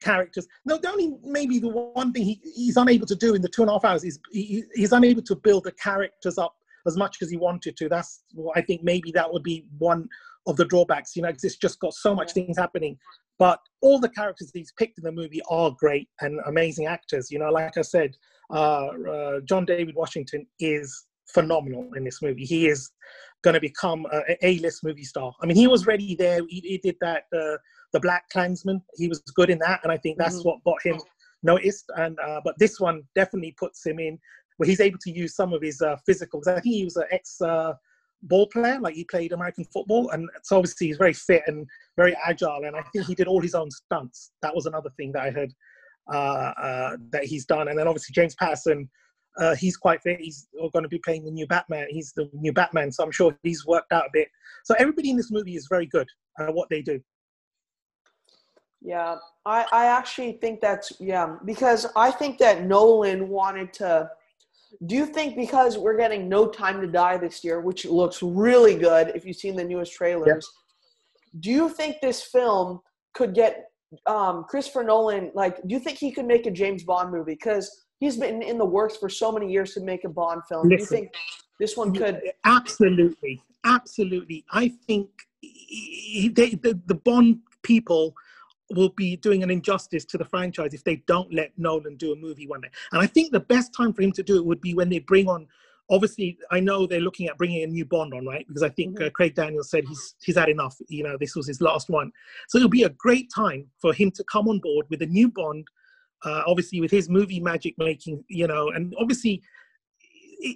characters. 0.00 0.46
No, 0.64 0.78
the 0.78 0.90
only 0.90 1.14
maybe 1.22 1.58
the 1.58 1.68
one 1.68 2.12
thing 2.12 2.24
he, 2.24 2.40
he's 2.54 2.76
unable 2.76 3.06
to 3.06 3.14
do 3.14 3.34
in 3.34 3.42
the 3.42 3.48
two 3.48 3.62
and 3.62 3.70
a 3.70 3.74
half 3.74 3.84
hours 3.84 4.04
is 4.04 4.18
he, 4.32 4.64
he's 4.74 4.92
unable 4.92 5.22
to 5.22 5.36
build 5.36 5.64
the 5.64 5.72
characters 5.72 6.38
up 6.38 6.54
as 6.86 6.96
much 6.96 7.18
as 7.22 7.30
he 7.30 7.36
wanted 7.36 7.76
to. 7.76 7.88
That's 7.88 8.24
well, 8.34 8.52
I 8.56 8.62
think 8.62 8.82
maybe 8.82 9.12
that 9.12 9.30
would 9.32 9.42
be 9.42 9.66
one 9.78 10.08
of 10.46 10.56
the 10.56 10.64
drawbacks, 10.64 11.14
you 11.16 11.22
know, 11.22 11.28
because 11.28 11.44
it's 11.44 11.56
just 11.56 11.80
got 11.80 11.94
so 11.94 12.14
much 12.14 12.32
things 12.32 12.58
happening. 12.58 12.96
But 13.38 13.58
all 13.80 13.98
the 13.98 14.08
characters 14.08 14.50
he's 14.52 14.72
picked 14.78 14.98
in 14.98 15.04
the 15.04 15.12
movie 15.12 15.40
are 15.50 15.74
great 15.78 16.08
and 16.20 16.40
amazing 16.46 16.86
actors. 16.86 17.30
You 17.30 17.38
know, 17.38 17.50
like 17.50 17.76
I 17.76 17.82
said, 17.82 18.14
uh, 18.52 18.88
uh, 18.88 19.40
John 19.48 19.64
David 19.64 19.94
Washington 19.94 20.46
is 20.58 21.06
phenomenal 21.32 21.88
in 21.96 22.04
this 22.04 22.20
movie. 22.20 22.44
He 22.44 22.68
is 22.68 22.90
going 23.42 23.54
to 23.54 23.60
become 23.60 24.06
a 24.12 24.46
A-list 24.46 24.84
movie 24.84 25.04
star. 25.04 25.32
I 25.42 25.46
mean, 25.46 25.56
he 25.56 25.66
was 25.66 25.86
ready 25.86 26.14
there. 26.14 26.40
He, 26.48 26.60
he 26.60 26.78
did 26.78 26.96
that, 27.00 27.24
uh, 27.34 27.56
the 27.92 28.00
Black 28.00 28.28
Klansman. 28.30 28.82
He 28.96 29.08
was 29.08 29.20
good 29.34 29.50
in 29.50 29.58
that, 29.60 29.80
and 29.82 29.92
I 29.92 29.96
think 29.96 30.18
that's 30.18 30.40
mm-hmm. 30.40 30.48
what 30.48 30.64
got 30.64 30.82
him 30.82 31.00
noticed. 31.42 31.86
And 31.96 32.18
uh, 32.20 32.40
but 32.44 32.56
this 32.58 32.78
one 32.78 33.02
definitely 33.14 33.54
puts 33.58 33.84
him 33.84 33.98
in 33.98 34.18
where 34.58 34.68
he's 34.68 34.80
able 34.80 34.98
to 35.00 35.10
use 35.10 35.34
some 35.34 35.54
of 35.54 35.62
his 35.62 35.80
uh, 35.80 35.96
physical. 36.04 36.42
I 36.46 36.60
think 36.60 36.74
he 36.74 36.84
was 36.84 36.96
an 36.96 37.04
ex 37.10 37.40
uh, 37.40 37.72
ball 38.22 38.46
player, 38.46 38.78
like 38.80 38.94
he 38.94 39.04
played 39.04 39.32
American 39.32 39.64
football, 39.64 40.10
and 40.10 40.28
so 40.42 40.56
obviously 40.56 40.88
he's 40.88 40.96
very 40.96 41.12
fit 41.12 41.42
and 41.46 41.66
very 41.96 42.16
agile. 42.26 42.64
And 42.64 42.76
I 42.76 42.82
think 42.92 43.06
he 43.06 43.14
did 43.14 43.26
all 43.26 43.40
his 43.40 43.54
own 43.54 43.70
stunts. 43.70 44.32
That 44.42 44.54
was 44.54 44.66
another 44.66 44.90
thing 44.96 45.12
that 45.12 45.22
I 45.22 45.30
heard 45.30 45.52
uh, 46.12 46.52
uh, 46.60 46.96
that 47.10 47.24
he's 47.24 47.44
done. 47.44 47.68
And 47.68 47.78
then 47.78 47.86
obviously 47.86 48.12
James 48.12 48.34
Patterson, 48.34 48.88
uh, 49.38 49.54
he's 49.54 49.76
quite 49.76 50.02
fit. 50.02 50.20
He's 50.20 50.48
going 50.72 50.82
to 50.82 50.88
be 50.88 50.98
playing 50.98 51.24
the 51.24 51.30
new 51.30 51.46
Batman. 51.46 51.86
He's 51.88 52.12
the 52.14 52.28
new 52.32 52.52
Batman, 52.52 52.90
so 52.92 53.04
I'm 53.04 53.12
sure 53.12 53.36
he's 53.42 53.66
worked 53.66 53.92
out 53.92 54.06
a 54.06 54.10
bit. 54.12 54.28
So 54.64 54.74
everybody 54.78 55.10
in 55.10 55.16
this 55.16 55.30
movie 55.30 55.56
is 55.56 55.66
very 55.68 55.86
good 55.86 56.08
at 56.38 56.52
what 56.52 56.68
they 56.68 56.82
do. 56.82 57.00
Yeah, 58.82 59.16
I, 59.44 59.66
I 59.72 59.86
actually 59.86 60.32
think 60.40 60.60
that's 60.60 60.92
yeah 61.00 61.36
because 61.44 61.86
I 61.96 62.10
think 62.10 62.38
that 62.38 62.64
Nolan 62.64 63.28
wanted 63.28 63.74
to 63.74 64.10
do 64.86 64.94
you 64.94 65.06
think 65.06 65.36
because 65.36 65.76
we're 65.76 65.96
getting 65.96 66.28
No 66.28 66.46
Time 66.46 66.80
to 66.80 66.86
Die 66.86 67.16
this 67.18 67.44
year, 67.44 67.60
which 67.60 67.84
looks 67.84 68.22
really 68.22 68.76
good 68.76 69.12
if 69.14 69.24
you've 69.24 69.36
seen 69.36 69.56
the 69.56 69.64
newest 69.64 69.92
trailers, 69.92 70.48
do 71.40 71.50
you 71.50 71.68
think 71.68 71.96
this 72.00 72.22
film 72.22 72.80
could 73.14 73.34
get 73.34 73.70
um, 74.06 74.44
Christopher 74.48 74.84
Nolan? 74.84 75.30
Like, 75.34 75.56
do 75.66 75.74
you 75.74 75.80
think 75.80 75.98
he 75.98 76.12
could 76.12 76.26
make 76.26 76.46
a 76.46 76.50
James 76.50 76.84
Bond 76.84 77.10
movie? 77.10 77.34
Because 77.34 77.84
he's 77.98 78.16
been 78.16 78.42
in 78.42 78.58
the 78.58 78.64
works 78.64 78.96
for 78.96 79.08
so 79.08 79.30
many 79.32 79.50
years 79.50 79.74
to 79.74 79.80
make 79.80 80.04
a 80.04 80.08
Bond 80.08 80.42
film. 80.48 80.68
Listen, 80.68 80.76
do 80.76 80.82
you 80.82 80.86
think 80.86 81.14
this 81.58 81.76
one 81.76 81.94
could? 81.94 82.20
Absolutely, 82.44 83.40
absolutely. 83.64 84.44
I 84.50 84.72
think 84.86 85.08
the, 85.42 86.80
the 86.86 86.94
Bond 86.94 87.40
people 87.62 88.14
will 88.74 88.90
be 88.90 89.16
doing 89.16 89.42
an 89.42 89.50
injustice 89.50 90.04
to 90.06 90.18
the 90.18 90.24
franchise 90.24 90.74
if 90.74 90.84
they 90.84 90.96
don't 91.06 91.32
let 91.32 91.52
Nolan 91.58 91.96
do 91.96 92.12
a 92.12 92.16
movie 92.16 92.46
one 92.46 92.60
day. 92.60 92.70
And 92.92 93.00
I 93.00 93.06
think 93.06 93.32
the 93.32 93.40
best 93.40 93.74
time 93.74 93.92
for 93.92 94.02
him 94.02 94.12
to 94.12 94.22
do 94.22 94.36
it 94.36 94.44
would 94.44 94.60
be 94.60 94.74
when 94.74 94.88
they 94.88 95.00
bring 95.00 95.28
on. 95.28 95.46
Obviously, 95.90 96.38
I 96.52 96.60
know 96.60 96.86
they're 96.86 97.00
looking 97.00 97.26
at 97.26 97.36
bringing 97.36 97.64
a 97.64 97.66
new 97.66 97.84
Bond 97.84 98.14
on, 98.14 98.24
right? 98.24 98.46
Because 98.46 98.62
I 98.62 98.68
think 98.68 98.94
mm-hmm. 98.94 99.06
uh, 99.06 99.10
Craig 99.10 99.34
Daniels 99.34 99.70
said 99.70 99.84
he's 99.88 100.14
he's 100.22 100.36
had 100.36 100.48
enough. 100.48 100.76
You 100.88 101.02
know, 101.02 101.16
this 101.18 101.34
was 101.34 101.48
his 101.48 101.60
last 101.60 101.88
one, 101.88 102.12
so 102.48 102.58
it'll 102.58 102.68
be 102.70 102.84
a 102.84 102.90
great 102.90 103.28
time 103.34 103.66
for 103.80 103.92
him 103.92 104.12
to 104.12 104.24
come 104.30 104.46
on 104.48 104.60
board 104.60 104.86
with 104.88 105.02
a 105.02 105.06
new 105.06 105.28
Bond. 105.28 105.66
Uh, 106.24 106.42
obviously, 106.46 106.80
with 106.80 106.92
his 106.92 107.08
movie 107.08 107.40
magic 107.40 107.74
making, 107.76 108.22
you 108.28 108.46
know, 108.46 108.68
and 108.68 108.94
obviously, 109.00 109.42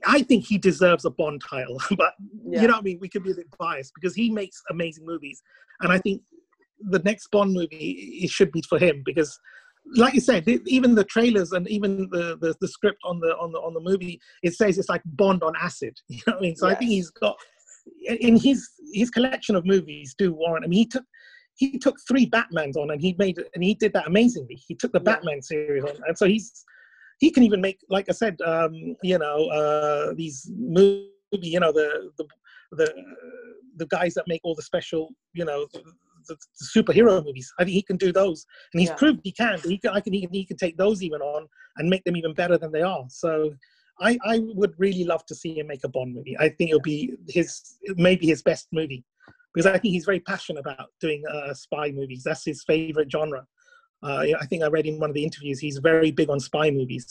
I 0.06 0.22
think 0.22 0.44
he 0.44 0.56
deserves 0.56 1.04
a 1.04 1.10
Bond 1.10 1.42
title, 1.48 1.80
but 1.96 2.14
yeah. 2.44 2.62
you 2.62 2.68
know 2.68 2.74
what 2.74 2.80
I 2.80 2.84
mean. 2.84 2.98
We 3.00 3.08
could 3.08 3.24
be 3.24 3.32
a 3.32 3.34
bit 3.34 3.48
biased 3.58 3.92
because 3.94 4.14
he 4.14 4.30
makes 4.30 4.62
amazing 4.70 5.04
movies, 5.04 5.42
and 5.80 5.90
I 5.90 5.98
think 5.98 6.22
the 6.90 7.00
next 7.00 7.28
Bond 7.28 7.52
movie 7.52 8.20
it 8.22 8.30
should 8.30 8.52
be 8.52 8.62
for 8.68 8.78
him 8.78 9.02
because, 9.04 9.38
like 9.96 10.14
you 10.14 10.20
said, 10.20 10.48
even 10.66 10.94
the 10.94 11.04
trailers 11.04 11.52
and 11.52 11.68
even 11.68 12.08
the, 12.10 12.38
the, 12.40 12.54
the 12.60 12.68
script 12.68 13.00
on 13.04 13.20
the 13.20 13.36
on 13.36 13.52
the 13.52 13.58
on 13.58 13.74
the 13.74 13.80
movie 13.80 14.20
it 14.42 14.54
says 14.54 14.78
it's 14.78 14.88
like 14.88 15.02
Bond 15.04 15.42
on 15.42 15.52
acid. 15.60 15.98
You 16.08 16.20
know 16.26 16.34
what 16.34 16.38
I 16.38 16.42
mean? 16.42 16.56
So 16.56 16.68
yes. 16.68 16.76
I 16.76 16.78
think 16.78 16.90
he's 16.90 17.10
got 17.10 17.36
in 18.06 18.36
his 18.36 18.68
his 18.92 19.10
collection 19.10 19.56
of 19.56 19.66
movies 19.66 20.14
do 20.16 20.32
warrant. 20.32 20.64
I 20.64 20.68
mean, 20.68 20.78
he 20.78 20.86
took 20.86 21.04
he 21.56 21.78
took 21.78 21.96
three 22.06 22.28
Batmans 22.28 22.76
on 22.76 22.90
and 22.90 23.00
he 23.00 23.14
made 23.18 23.38
and 23.54 23.62
he 23.62 23.74
did 23.74 23.92
that 23.92 24.06
amazingly. 24.06 24.56
He 24.66 24.74
took 24.74 24.92
the 24.92 25.00
yeah. 25.00 25.14
Batman 25.14 25.42
series 25.42 25.84
on, 25.84 25.96
and 26.06 26.16
so 26.16 26.26
he's 26.26 26.64
he 27.20 27.30
can 27.30 27.42
even 27.42 27.60
make 27.60 27.78
like 27.88 28.06
I 28.08 28.12
said, 28.12 28.40
um, 28.42 28.96
you 29.02 29.18
know, 29.18 29.46
uh, 29.48 30.14
these 30.14 30.50
movie, 30.56 31.08
you 31.32 31.60
know, 31.60 31.72
the 31.72 32.10
the 32.18 32.26
the 32.72 32.92
the 33.76 33.86
guys 33.86 34.14
that 34.14 34.24
make 34.28 34.40
all 34.44 34.54
the 34.54 34.62
special, 34.62 35.10
you 35.32 35.44
know, 35.44 35.66
the, 36.26 36.36
the, 36.36 36.82
superhero 36.82 37.24
movies. 37.24 37.52
I 37.58 37.64
think 37.64 37.74
he 37.74 37.82
can 37.82 37.96
do 37.96 38.12
those, 38.12 38.46
and 38.72 38.80
he's 38.80 38.90
yeah. 38.90 38.96
proved 38.96 39.20
he 39.24 39.32
can. 39.32 39.58
He 39.64 39.78
can. 39.78 39.90
I 39.90 40.00
can. 40.00 40.12
He 40.12 40.22
can. 40.22 40.32
He 40.32 40.44
can 40.44 40.56
take 40.56 40.76
those 40.76 41.02
even 41.02 41.20
on 41.20 41.46
and 41.76 41.88
make 41.88 42.04
them 42.04 42.16
even 42.16 42.34
better 42.34 42.58
than 42.58 42.72
they 42.72 42.82
are. 42.82 43.04
So, 43.08 43.54
I 44.00 44.18
I 44.24 44.40
would 44.54 44.74
really 44.78 45.04
love 45.04 45.24
to 45.26 45.34
see 45.34 45.58
him 45.58 45.68
make 45.68 45.84
a 45.84 45.88
Bond 45.88 46.14
movie. 46.14 46.36
I 46.38 46.48
think 46.48 46.70
it'll 46.70 46.80
be 46.80 47.14
his 47.28 47.78
maybe 47.96 48.26
his 48.26 48.42
best 48.42 48.68
movie 48.72 49.04
because 49.52 49.66
I 49.66 49.78
think 49.78 49.92
he's 49.92 50.04
very 50.04 50.20
passionate 50.20 50.60
about 50.60 50.88
doing 51.00 51.22
uh, 51.30 51.54
spy 51.54 51.90
movies. 51.90 52.22
That's 52.24 52.44
his 52.44 52.64
favorite 52.64 53.10
genre. 53.10 53.46
Uh, 54.02 54.24
I 54.40 54.46
think 54.46 54.62
I 54.62 54.66
read 54.66 54.86
in 54.86 54.98
one 54.98 55.10
of 55.10 55.14
the 55.14 55.24
interviews 55.24 55.60
he's 55.60 55.78
very 55.78 56.10
big 56.10 56.28
on 56.28 56.40
spy 56.40 56.70
movies. 56.70 57.06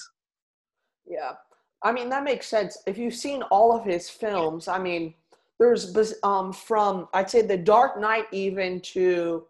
Yeah, 1.05 1.33
I 1.81 1.91
mean 1.91 2.09
that 2.09 2.23
makes 2.23 2.47
sense. 2.47 2.77
If 2.85 2.97
you've 2.97 3.15
seen 3.15 3.41
all 3.43 3.75
of 3.75 3.85
his 3.85 4.09
films, 4.09 4.67
I 4.67 4.79
mean 4.79 5.13
there's 5.59 6.15
um, 6.23 6.51
from 6.51 7.07
I'd 7.13 7.29
say 7.29 7.41
the 7.41 7.57
Dark 7.57 7.99
Knight 7.99 8.25
even 8.31 8.81
to 8.81 9.45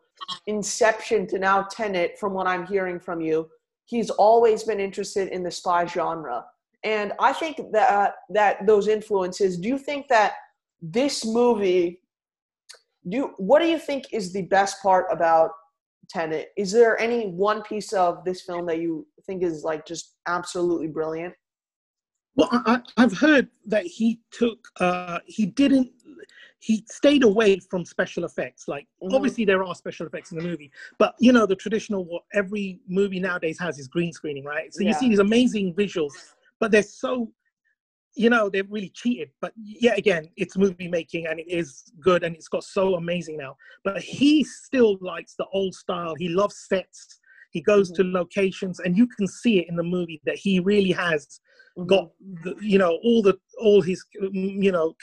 Inception 0.47 1.27
to 1.27 1.39
now 1.39 1.63
Tenet. 1.63 2.17
From 2.19 2.33
what 2.33 2.47
I'm 2.47 2.65
hearing 2.65 2.99
from 2.99 3.21
you, 3.21 3.49
he's 3.85 4.09
always 4.09 4.63
been 4.63 4.79
interested 4.79 5.29
in 5.29 5.43
the 5.43 5.51
spy 5.51 5.85
genre, 5.85 6.45
and 6.83 7.13
I 7.19 7.33
think 7.33 7.57
that 7.71 7.89
uh, 7.89 8.11
that 8.29 8.65
those 8.65 8.87
influences. 8.87 9.57
Do 9.57 9.67
you 9.67 9.77
think 9.77 10.07
that 10.09 10.33
this 10.81 11.25
movie? 11.25 12.01
Do 13.09 13.33
what 13.37 13.61
do 13.61 13.67
you 13.67 13.79
think 13.79 14.05
is 14.13 14.31
the 14.31 14.43
best 14.43 14.81
part 14.81 15.07
about 15.11 15.51
Tenet? 16.09 16.49
Is 16.57 16.71
there 16.71 16.99
any 16.99 17.27
one 17.27 17.61
piece 17.63 17.91
of 17.91 18.23
this 18.23 18.43
film 18.43 18.65
that 18.67 18.79
you 18.79 19.05
think 19.25 19.43
is 19.43 19.63
like 19.63 19.85
just 19.85 20.15
absolutely 20.27 20.87
brilliant? 20.87 21.33
Well, 22.35 22.49
I, 22.51 22.81
have 22.97 23.15
heard 23.17 23.47
that 23.65 23.85
he 23.85 24.19
took, 24.31 24.67
uh, 24.79 25.19
he 25.25 25.45
didn't, 25.45 25.91
he 26.59 26.83
stayed 26.89 27.23
away 27.23 27.59
from 27.59 27.85
special 27.85 28.23
effects. 28.23 28.67
Like, 28.67 28.87
mm-hmm. 29.03 29.13
obviously, 29.13 29.45
there 29.45 29.63
are 29.63 29.75
special 29.75 30.07
effects 30.07 30.31
in 30.31 30.37
the 30.37 30.43
movie, 30.43 30.71
but 30.97 31.13
you 31.19 31.31
know, 31.31 31.45
the 31.45 31.55
traditional 31.55 32.05
what 32.05 32.23
every 32.33 32.79
movie 32.87 33.19
nowadays 33.19 33.59
has 33.59 33.77
is 33.77 33.87
green 33.87 34.13
screening, 34.13 34.45
right? 34.45 34.73
So 34.73 34.81
yeah. 34.81 34.89
you 34.89 34.93
see 34.95 35.09
these 35.09 35.19
amazing 35.19 35.73
visuals, 35.73 36.13
but 36.59 36.71
they're 36.71 36.81
so, 36.81 37.31
you 38.15 38.29
know, 38.29 38.49
they've 38.49 38.69
really 38.71 38.91
cheated. 38.95 39.29
But 39.41 39.53
yet 39.57 39.97
again, 39.97 40.29
it's 40.37 40.57
movie 40.57 40.87
making 40.87 41.27
and 41.27 41.39
it 41.39 41.49
is 41.49 41.83
good 41.99 42.23
and 42.23 42.35
it's 42.35 42.47
got 42.47 42.63
so 42.63 42.95
amazing 42.95 43.37
now. 43.37 43.57
But 43.83 44.01
he 44.01 44.43
still 44.43 44.97
likes 45.01 45.35
the 45.35 45.45
old 45.53 45.75
style. 45.75 46.15
He 46.17 46.29
loves 46.29 46.65
sets. 46.67 47.19
He 47.51 47.61
goes 47.61 47.91
mm-hmm. 47.91 48.03
to 48.03 48.17
locations, 48.17 48.79
and 48.79 48.97
you 48.97 49.07
can 49.07 49.27
see 49.27 49.59
it 49.59 49.69
in 49.69 49.75
the 49.75 49.83
movie 49.83 50.21
that 50.25 50.35
he 50.35 50.59
really 50.59 50.91
has. 50.91 51.39
Got 51.87 52.11
the, 52.43 52.55
you 52.61 52.77
know 52.77 52.99
all 53.03 53.21
the 53.21 53.37
all 53.59 53.81
his 53.81 54.03
you 54.31 54.71
know 54.71 54.93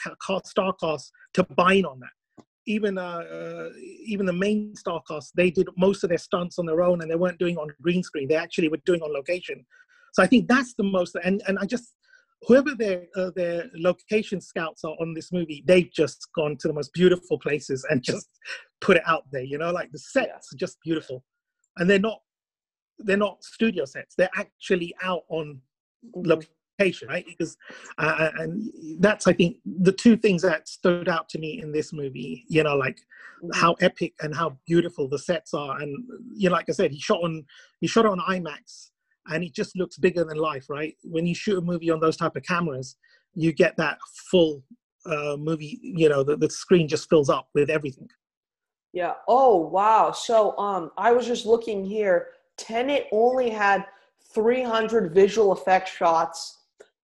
star 0.45 0.73
cast 0.81 1.13
to 1.35 1.45
bind 1.57 1.87
on 1.87 2.01
that. 2.01 2.45
Even 2.67 2.99
uh, 2.99 3.03
uh, 3.03 3.69
even 4.05 4.27
the 4.27 4.33
main 4.33 4.77
star 4.77 5.03
cast 5.09 5.33
they 5.37 5.51
did 5.51 5.69
most 5.77 6.05
of 6.05 6.11
their 6.11 6.19
stunts 6.19 6.59
on 6.59 6.67
their 6.67 6.83
own 6.83 7.03
and 7.03 7.11
they 7.11 7.17
weren't 7.17 7.39
doing 7.39 7.57
on 7.57 7.69
green 7.83 8.03
screen. 8.03 8.29
They 8.29 8.37
actually 8.37 8.69
were 8.69 8.81
doing 8.87 9.03
on 9.03 9.13
location. 9.13 9.65
So 10.13 10.25
i 10.25 10.27
think 10.27 10.49
that's 10.49 10.75
the 10.75 10.83
most 10.83 11.17
and 11.23 11.41
and 11.47 11.57
i 11.61 11.65
just 11.65 11.95
whoever 12.43 12.75
their 12.75 13.07
uh, 13.17 13.31
their 13.37 13.67
location 13.77 14.41
scouts 14.41 14.83
are 14.83 14.97
on 15.01 15.15
this 15.15 15.31
movie 15.31 15.63
they've 15.69 15.93
just 15.93 16.27
gone 16.35 16.57
to 16.59 16.67
the 16.67 16.75
most 16.75 16.93
beautiful 16.93 17.39
places 17.39 17.87
and 17.91 18.03
just 18.03 18.29
put 18.81 18.97
it 18.97 19.05
out 19.07 19.23
there 19.31 19.45
you 19.45 19.57
know 19.57 19.71
like 19.71 19.93
the 19.93 20.01
sets 20.01 20.53
are 20.53 20.57
just 20.57 20.79
beautiful. 20.83 21.23
And 21.77 21.89
they're 21.89 21.99
not 21.99 22.21
they're 22.99 23.17
not 23.17 23.43
studio 23.43 23.85
sets. 23.85 24.15
They're 24.15 24.31
actually 24.37 24.95
out 25.03 25.23
on 25.29 25.61
mm-hmm 26.81 27.09
right? 27.09 27.25
Because 27.27 27.57
uh, 27.99 28.31
and 28.39 28.71
that's 28.99 29.27
I 29.27 29.33
think 29.33 29.57
the 29.65 29.93
two 29.93 30.17
things 30.17 30.43
that 30.43 30.69
stood 30.69 31.09
out 31.09 31.29
to 31.31 31.39
me 31.39 31.61
in 31.63 31.73
this 31.73 31.93
movie. 31.93 32.45
You 32.49 32.63
know, 32.63 32.77
like 32.77 32.97
mm-hmm. 33.43 33.51
how 33.53 33.75
epic 33.81 34.15
and 34.21 34.35
how 34.35 34.59
beautiful 34.67 35.09
the 35.09 35.19
sets 35.19 35.55
are, 35.55 35.81
and 35.81 35.97
you 36.35 36.49
know, 36.49 36.55
like 36.55 36.69
I 36.69 36.73
said, 36.73 36.91
he 36.91 37.01
shot 37.01 37.23
on 37.23 37.45
he 37.81 37.87
shot 37.87 38.07
on 38.07 38.19
IMAX, 38.19 38.91
and 39.27 39.45
it 39.45 39.55
just 39.55 39.77
looks 39.77 39.99
bigger 39.99 40.25
than 40.25 40.37
life, 40.37 40.69
right? 40.69 40.95
When 41.03 41.27
you 41.27 41.35
shoot 41.35 41.59
a 41.59 41.63
movie 41.63 41.91
on 41.91 42.01
those 42.01 42.17
type 42.17 42.37
of 42.37 42.43
cameras, 42.43 42.97
you 43.35 43.53
get 43.53 43.77
that 43.77 43.99
full 44.31 44.63
uh, 45.07 45.37
movie, 45.39 45.79
you 45.83 46.09
know, 46.09 46.23
the, 46.23 46.37
the 46.37 46.51
screen 46.51 46.89
just 46.89 47.09
fills 47.09 47.31
up 47.31 47.49
with 47.55 47.71
everything. 47.71 48.09
Yeah. 48.93 49.15
Oh 49.29 49.57
wow. 49.57 50.11
So 50.11 50.57
um, 50.59 50.91
I 50.97 51.13
was 51.13 51.27
just 51.27 51.47
looking 51.47 51.85
here. 51.85 52.29
Tenet 52.57 53.07
only 53.13 53.49
had 53.49 53.87
300 54.35 55.15
visual 55.15 55.53
effect 55.53 55.89
shots 55.89 56.59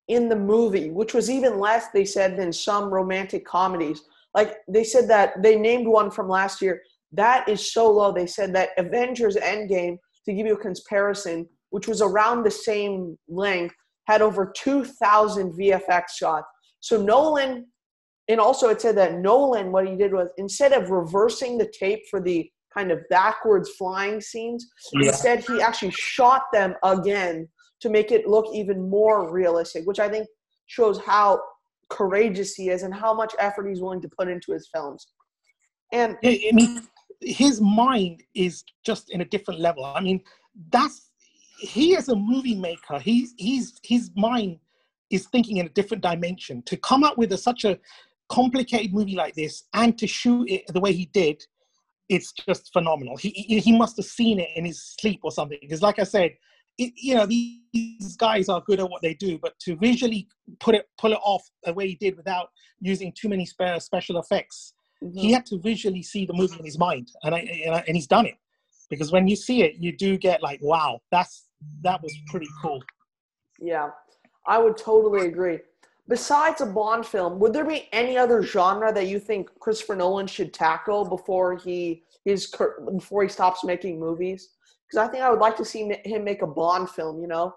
in 0.08 0.28
the 0.28 0.36
movie, 0.36 0.90
which 0.90 1.14
was 1.14 1.30
even 1.30 1.58
less, 1.58 1.88
they 1.90 2.04
said, 2.04 2.36
than 2.36 2.52
some 2.52 2.92
romantic 2.92 3.44
comedies. 3.44 4.02
Like 4.34 4.58
they 4.68 4.84
said 4.84 5.08
that 5.08 5.42
they 5.42 5.58
named 5.58 5.88
one 5.88 6.10
from 6.10 6.28
last 6.28 6.62
year. 6.62 6.82
That 7.12 7.48
is 7.48 7.72
so 7.72 7.90
low. 7.90 8.12
They 8.12 8.26
said 8.26 8.54
that 8.54 8.70
Avengers 8.78 9.36
Endgame, 9.36 9.98
to 10.24 10.32
give 10.32 10.46
you 10.46 10.54
a 10.54 10.58
comparison, 10.58 11.48
which 11.70 11.88
was 11.88 12.02
around 12.02 12.42
the 12.42 12.50
same 12.50 13.18
length, 13.28 13.74
had 14.06 14.22
over 14.22 14.52
2,000 14.56 15.52
VFX 15.52 16.02
shots. 16.16 16.46
So 16.80 17.02
Nolan, 17.02 17.66
and 18.28 18.40
also 18.40 18.68
it 18.68 18.80
said 18.80 18.96
that 18.98 19.18
Nolan, 19.18 19.72
what 19.72 19.88
he 19.88 19.96
did 19.96 20.12
was 20.12 20.28
instead 20.36 20.72
of 20.72 20.90
reversing 20.90 21.58
the 21.58 21.72
tape 21.78 22.02
for 22.10 22.20
the 22.20 22.48
kind 22.72 22.92
of 22.92 23.00
backwards 23.08 23.70
flying 23.70 24.20
scenes, 24.20 24.68
yeah. 24.92 25.08
instead 25.08 25.44
he 25.44 25.60
actually 25.60 25.92
shot 25.92 26.42
them 26.52 26.74
again 26.84 27.48
to 27.86 27.92
make 27.92 28.10
it 28.10 28.26
look 28.26 28.46
even 28.52 28.90
more 28.90 29.30
realistic, 29.30 29.86
which 29.86 30.00
I 30.00 30.08
think 30.08 30.26
shows 30.66 30.98
how 30.98 31.40
courageous 31.88 32.54
he 32.54 32.68
is 32.68 32.82
and 32.82 32.92
how 32.92 33.14
much 33.14 33.32
effort 33.38 33.68
he's 33.68 33.80
willing 33.80 34.02
to 34.02 34.08
put 34.18 34.28
into 34.28 34.52
his 34.52 34.68
films. 34.74 35.06
And 35.92 36.16
I 36.24 36.50
mean, 36.52 36.82
his 37.20 37.60
mind 37.60 38.22
is 38.34 38.64
just 38.84 39.10
in 39.10 39.20
a 39.20 39.24
different 39.24 39.60
level. 39.60 39.84
I 39.84 40.00
mean, 40.00 40.20
that's 40.72 41.10
he 41.60 41.94
is 41.94 42.08
a 42.08 42.16
movie 42.16 42.56
maker. 42.56 42.98
He's 42.98 43.34
he's 43.36 43.78
his 43.84 44.10
mind 44.16 44.58
is 45.10 45.26
thinking 45.28 45.58
in 45.58 45.66
a 45.66 45.70
different 45.70 46.02
dimension. 46.02 46.62
To 46.66 46.76
come 46.76 47.04
up 47.04 47.16
with 47.16 47.32
a, 47.32 47.38
such 47.38 47.64
a 47.64 47.78
complicated 48.28 48.92
movie 48.92 49.14
like 49.14 49.34
this 49.34 49.64
and 49.72 49.96
to 49.98 50.08
shoot 50.08 50.50
it 50.50 50.64
the 50.72 50.80
way 50.80 50.92
he 50.92 51.06
did, 51.06 51.40
it's 52.08 52.32
just 52.32 52.72
phenomenal. 52.72 53.16
He 53.16 53.30
he 53.30 53.78
must 53.78 53.96
have 53.96 54.06
seen 54.06 54.40
it 54.40 54.48
in 54.56 54.64
his 54.64 54.82
sleep 54.98 55.20
or 55.22 55.30
something. 55.30 55.58
Because, 55.60 55.82
like 55.82 56.00
I 56.00 56.04
said, 56.04 56.32
it, 56.78 56.92
you 56.96 57.14
know 57.14 57.26
these 57.26 58.16
guys 58.16 58.48
are 58.48 58.60
good 58.60 58.80
at 58.80 58.90
what 58.90 59.02
they 59.02 59.14
do, 59.14 59.38
but 59.38 59.58
to 59.60 59.76
visually 59.76 60.28
put 60.60 60.74
it 60.74 60.88
pull 60.98 61.12
it 61.12 61.18
off 61.22 61.42
the 61.64 61.72
way 61.72 61.88
he 61.88 61.94
did 61.94 62.16
without 62.16 62.48
using 62.80 63.12
too 63.12 63.28
many 63.28 63.46
spare 63.46 63.80
special 63.80 64.18
effects, 64.18 64.74
mm-hmm. 65.02 65.18
he 65.18 65.32
had 65.32 65.46
to 65.46 65.58
visually 65.58 66.02
see 66.02 66.26
the 66.26 66.34
movie 66.34 66.58
in 66.58 66.64
his 66.64 66.78
mind, 66.78 67.10
and 67.22 67.34
I, 67.34 67.38
and, 67.64 67.74
I, 67.74 67.84
and 67.86 67.96
he's 67.96 68.06
done 68.06 68.26
it. 68.26 68.36
Because 68.88 69.10
when 69.10 69.26
you 69.26 69.34
see 69.34 69.62
it, 69.62 69.76
you 69.76 69.96
do 69.96 70.16
get 70.16 70.42
like, 70.42 70.60
wow, 70.62 71.00
that's 71.10 71.46
that 71.82 72.02
was 72.02 72.14
pretty 72.28 72.48
cool. 72.62 72.82
Yeah, 73.58 73.90
I 74.46 74.58
would 74.58 74.76
totally 74.76 75.26
agree. 75.26 75.58
Besides 76.08 76.60
a 76.60 76.66
Bond 76.66 77.04
film, 77.04 77.40
would 77.40 77.52
there 77.52 77.64
be 77.64 77.88
any 77.92 78.16
other 78.16 78.42
genre 78.42 78.92
that 78.92 79.08
you 79.08 79.18
think 79.18 79.50
Christopher 79.58 79.96
Nolan 79.96 80.28
should 80.28 80.54
tackle 80.54 81.04
before 81.04 81.56
he 81.56 82.04
his 82.24 82.54
before 82.92 83.22
he 83.22 83.28
stops 83.28 83.64
making 83.64 83.98
movies? 83.98 84.50
Because 84.88 85.06
I 85.06 85.10
think 85.10 85.22
I 85.22 85.30
would 85.30 85.40
like 85.40 85.56
to 85.56 85.64
see 85.64 85.92
him 86.04 86.24
make 86.24 86.42
a 86.42 86.46
Bond 86.46 86.90
film. 86.90 87.20
You 87.20 87.28
know, 87.28 87.54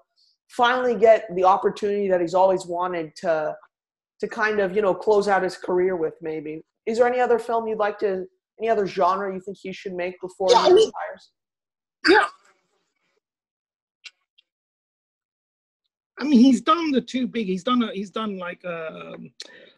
finally 0.50 0.96
get 0.96 1.26
the 1.36 1.44
opportunity 1.44 2.08
that 2.10 2.22
he's 2.22 2.34
always 2.34 2.66
wanted 2.66 3.16
to 3.18 3.56
to 4.20 4.28
kind 4.28 4.60
of 4.60 4.76
you 4.76 4.82
know 4.82 4.94
close 4.94 5.28
out 5.28 5.44
his 5.44 5.58
career 5.58 5.96
with. 5.96 6.16
Maybe 6.22 6.62
is 6.86 6.98
there 6.98 7.08
any 7.08 7.20
other 7.20 7.40
film 7.40 7.68
you'd 7.68 7.78
like 7.78 8.00
to 8.00 8.26
any 8.60 8.70
other 8.70 8.86
genre 8.86 9.34
you 9.34 9.40
think 9.40 9.58
he 9.62 9.72
should 9.72 9.94
make 9.94 10.20
before 10.22 10.50
yeah, 10.52 10.64
he 10.66 10.72
I 10.72 10.74
mean, 10.74 10.88
retires? 10.88 11.32
Yeah. 12.08 12.28
I 16.20 16.26
mean, 16.26 16.40
he's 16.40 16.62
done 16.62 16.92
the 16.92 17.00
two 17.00 17.28
big. 17.28 17.48
He's 17.48 17.64
done. 17.64 17.82
A, 17.82 17.94
he's 17.94 18.10
done 18.10 18.38
like 18.38 18.64
um, 18.66 19.32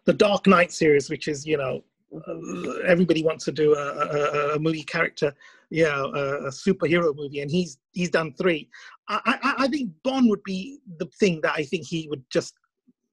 the 0.06 0.14
Dark 0.14 0.48
Knight 0.48 0.72
series, 0.72 1.10
which 1.10 1.28
is 1.28 1.46
you 1.46 1.58
know 1.58 1.84
uh, 2.16 2.80
everybody 2.88 3.24
wants 3.24 3.46
to 3.46 3.52
do 3.52 3.76
a, 3.76 3.78
a, 3.78 4.56
a 4.56 4.60
movie 4.60 4.84
character, 4.84 5.34
yeah, 5.72 5.98
a, 5.98 6.48
a, 6.48 6.50
superhero 6.50 7.16
movie, 7.16 7.40
and 7.40 7.50
he's 7.50 7.80
he's 7.94 8.10
done 8.10 8.34
three. 8.34 8.70
I, 9.08 9.40
I, 9.42 9.54
I 9.64 9.68
think 9.70 9.92
Bond 10.04 10.30
would 10.30 10.44
be 10.44 10.80
the 11.00 11.10
thing 11.18 11.40
that 11.42 11.54
I 11.56 11.64
think 11.64 11.88
he 11.88 12.08
would 12.10 12.24
just 12.30 12.54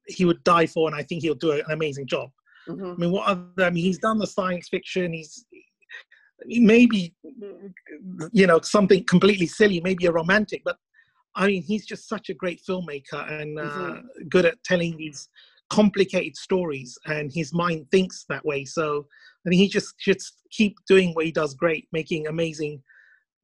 he 0.07 0.25
would 0.25 0.43
die 0.43 0.67
for, 0.67 0.89
and 0.89 0.95
I 0.95 1.03
think 1.03 1.21
he'll 1.21 1.35
do 1.35 1.51
an 1.51 1.63
amazing 1.71 2.05
job. 2.05 2.29
Mm-hmm. 2.67 2.85
I 2.85 2.95
mean, 2.95 3.11
what 3.11 3.27
other? 3.27 3.65
I 3.65 3.69
mean, 3.69 3.83
he's 3.83 3.97
done 3.97 4.19
the 4.19 4.27
science 4.27 4.67
fiction. 4.67 5.13
He's 5.13 5.45
maybe 6.45 7.15
you 8.33 8.45
know 8.45 8.59
something 8.59 9.05
completely 9.05 9.47
silly, 9.47 9.79
maybe 9.79 10.05
a 10.05 10.11
romantic, 10.11 10.61
but 10.65 10.75
I 11.35 11.47
mean, 11.47 11.63
he's 11.63 11.85
just 11.85 12.09
such 12.09 12.29
a 12.29 12.33
great 12.33 12.61
filmmaker 12.67 13.41
and 13.41 13.57
uh, 13.57 13.63
mm-hmm. 13.63 14.27
good 14.27 14.45
at 14.45 14.61
telling 14.65 14.97
these 14.97 15.29
complicated 15.69 16.35
stories 16.35 16.97
and 17.05 17.31
his 17.31 17.53
mind 17.53 17.85
thinks 17.91 18.25
that 18.27 18.43
way 18.43 18.65
so 18.65 19.05
i 19.49 19.51
mean 19.51 19.59
he 19.59 19.67
just 19.67 19.95
should 19.97 20.19
keep 20.51 20.75
doing 20.87 21.11
what 21.13 21.25
he 21.25 21.31
does 21.31 21.55
great 21.55 21.87
making 21.91 22.27
amazing 22.27 22.81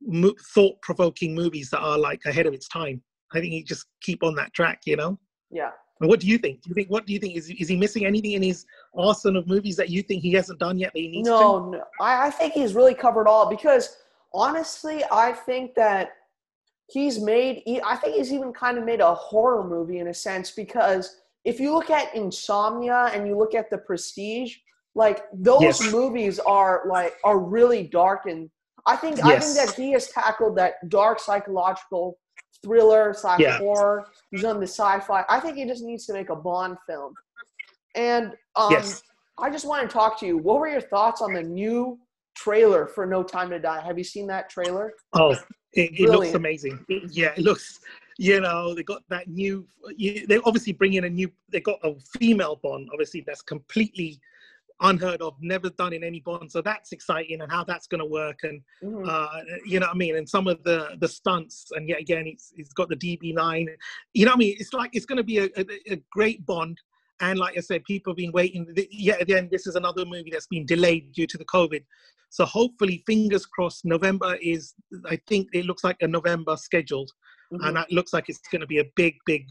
mo- 0.06 0.36
thought-provoking 0.54 1.34
movies 1.34 1.70
that 1.72 1.80
are 1.80 1.98
like 1.98 2.22
ahead 2.26 2.46
of 2.46 2.54
its 2.54 2.68
time. 2.68 3.02
I 3.34 3.40
think 3.40 3.54
he 3.54 3.64
just 3.64 3.88
keep 4.02 4.24
on 4.24 4.36
that 4.36 4.54
track 4.54 4.82
you 4.86 4.96
know? 4.96 5.18
Yeah. 5.50 5.72
And 6.02 6.10
what 6.10 6.20
do 6.20 6.28
you 6.28 6.38
think? 6.38 6.62
Do 6.62 6.70
you 6.70 6.76
think 6.76 6.90
what 6.90 7.08
do 7.08 7.14
you 7.14 7.20
think? 7.20 7.36
Is, 7.36 7.50
is 7.50 7.70
he 7.70 7.76
missing 7.76 8.06
anything 8.06 8.34
in 8.34 8.44
his 8.44 8.66
arsenal 8.96 9.42
of 9.42 9.48
movies 9.48 9.76
that 9.78 9.90
you 9.90 10.04
think 10.04 10.22
he 10.22 10.34
hasn't 10.34 10.60
done 10.60 10.78
yet 10.78 10.92
that 10.94 11.00
he 11.00 11.08
needs 11.08 11.28
no, 11.28 11.72
to? 11.72 11.78
No 11.78 11.84
I, 12.00 12.28
I 12.28 12.30
think 12.30 12.54
he's 12.54 12.76
really 12.76 12.94
covered 12.94 13.28
all 13.28 13.50
because 13.50 13.98
honestly 14.34 15.02
i 15.10 15.32
think 15.32 15.74
that 15.76 16.10
he's 16.90 17.20
made 17.20 17.64
i 17.86 17.96
think 17.96 18.16
he's 18.18 18.34
even 18.34 18.52
kind 18.52 18.78
of 18.78 18.84
made 18.84 19.00
a 19.00 19.16
horror 19.16 19.66
movie 19.66 20.00
in 20.00 20.10
a 20.10 20.14
sense 20.14 20.52
because 20.52 21.22
if 21.46 21.60
you 21.60 21.72
look 21.72 21.92
at 21.92 22.14
Insomnia 22.16 23.12
and 23.14 23.28
you 23.28 23.38
look 23.38 23.54
at 23.54 23.70
The 23.70 23.78
Prestige, 23.78 24.58
like 24.96 25.24
those 25.34 25.62
yes. 25.62 25.92
movies 25.92 26.40
are 26.40 26.84
like 26.90 27.16
are 27.24 27.40
really 27.40 27.84
dark 27.84 28.26
and 28.26 28.50
I 28.88 28.96
think 28.96 29.18
yes. 29.18 29.26
I 29.26 29.40
think 29.40 29.56
that 29.56 29.76
he 29.76 29.92
has 29.92 30.08
tackled 30.08 30.58
that 30.58 30.90
dark 30.90 31.20
psychological 31.20 32.18
thriller 32.64 33.14
slash 33.14 33.40
yeah. 33.40 33.58
horror. 33.58 34.08
He's 34.32 34.44
on 34.44 34.60
the 34.60 34.68
sci-fi. 34.68 35.24
I 35.28 35.40
think 35.40 35.58
he 35.58 35.66
just 35.66 35.84
needs 35.84 36.06
to 36.06 36.14
make 36.14 36.30
a 36.30 36.36
Bond 36.36 36.78
film. 36.88 37.14
And 37.96 38.34
um, 38.56 38.72
yes. 38.72 39.02
I 39.40 39.50
just 39.50 39.68
want 39.68 39.90
to 39.90 39.94
talk 39.94 40.20
to 40.20 40.26
you. 40.28 40.38
What 40.38 40.60
were 40.60 40.68
your 40.68 40.82
thoughts 40.82 41.22
on 41.22 41.34
the 41.34 41.42
new 41.42 42.00
trailer 42.36 42.86
for 42.86 43.06
No 43.06 43.24
Time 43.24 43.50
to 43.50 43.60
Die? 43.60 43.82
Have 43.82 43.98
you 43.98 44.04
seen 44.04 44.28
that 44.28 44.50
trailer? 44.50 44.94
Oh, 45.14 45.32
it, 45.74 46.00
it 46.00 46.10
looks 46.10 46.34
amazing. 46.34 46.86
yeah, 47.10 47.34
it 47.36 47.40
looks 47.40 47.80
you 48.18 48.40
know 48.40 48.74
they 48.74 48.84
got 48.84 49.02
that 49.10 49.28
new 49.28 49.68
they 50.00 50.40
obviously 50.46 50.72
bring 50.72 50.94
in 50.94 51.04
a 51.04 51.10
new 51.10 51.30
they 51.52 51.60
got 51.60 51.78
a 51.84 51.94
female 52.18 52.60
bond 52.64 52.88
obviously 52.94 53.22
that's 53.28 53.42
completely 53.42 54.20
unheard 54.82 55.22
of 55.22 55.36
never 55.42 55.70
done 55.70 55.94
in 55.94 56.04
any 56.04 56.20
bond 56.20 56.52
so 56.52 56.62
that's 56.62 56.92
exciting 56.92 57.42
and 57.42 57.52
how 57.52 57.64
that's 57.64 57.88
going 57.88 58.00
to 58.00 58.06
work 58.06 58.40
and 58.44 58.62
mm-hmm. 58.84 59.08
uh, 59.08 59.28
you 59.66 59.80
know 59.80 59.86
what 59.86 59.96
i 59.96 59.98
mean 59.98 60.18
and 60.18 60.28
some 60.28 60.48
of 60.48 60.62
the 60.64 60.90
the 61.00 61.08
stunts 61.08 61.68
and 61.72 61.88
yet 61.88 62.00
again 62.00 62.28
it's, 62.28 62.52
it's 62.58 62.74
got 62.74 62.90
the 62.90 62.96
db9 62.96 63.68
you 64.14 64.26
know 64.26 64.32
what 64.32 64.36
i 64.36 64.40
mean 64.40 64.56
it's 64.60 64.74
like 64.74 64.90
it's 64.94 65.06
going 65.06 65.18
to 65.18 65.24
be 65.24 65.38
a, 65.38 65.46
a, 65.58 65.94
a 65.94 66.04
great 66.12 66.46
bond 66.46 66.78
and 67.22 67.40
like 67.40 67.58
I 67.58 67.62
said, 67.62 67.86
people 67.86 68.12
have 68.12 68.18
been 68.18 68.34
waiting. 68.34 68.68
Yet 68.92 69.22
again, 69.22 69.48
this 69.50 69.68
is 69.68 69.76
another 69.76 70.04
movie 70.06 70.32
that's 70.32 70.48
been 70.48 70.66
delayed 70.66 71.14
due 71.14 71.28
to 71.28 71.38
the 71.38 71.46
COVID. 71.46 71.82
So 72.30 72.46
hopefully, 72.46 73.04
fingers 73.06 73.46
crossed, 73.46 73.86
November 73.86 74.36
is, 74.42 74.74
I 75.06 75.18
think 75.28 75.48
it 75.54 75.66
looks 75.66 75.84
like 75.84 75.96
a 76.02 76.08
November 76.08 76.58
scheduled 76.58 77.12
mm-hmm. 77.54 77.66
and 77.66 77.78
it 77.78 77.92
looks 77.92 78.14
like 78.14 78.28
it's 78.28 78.40
going 78.52 78.62
to 78.62 78.68
be 78.68 78.80
a 78.80 78.86
big, 78.96 79.16
big. 79.26 79.48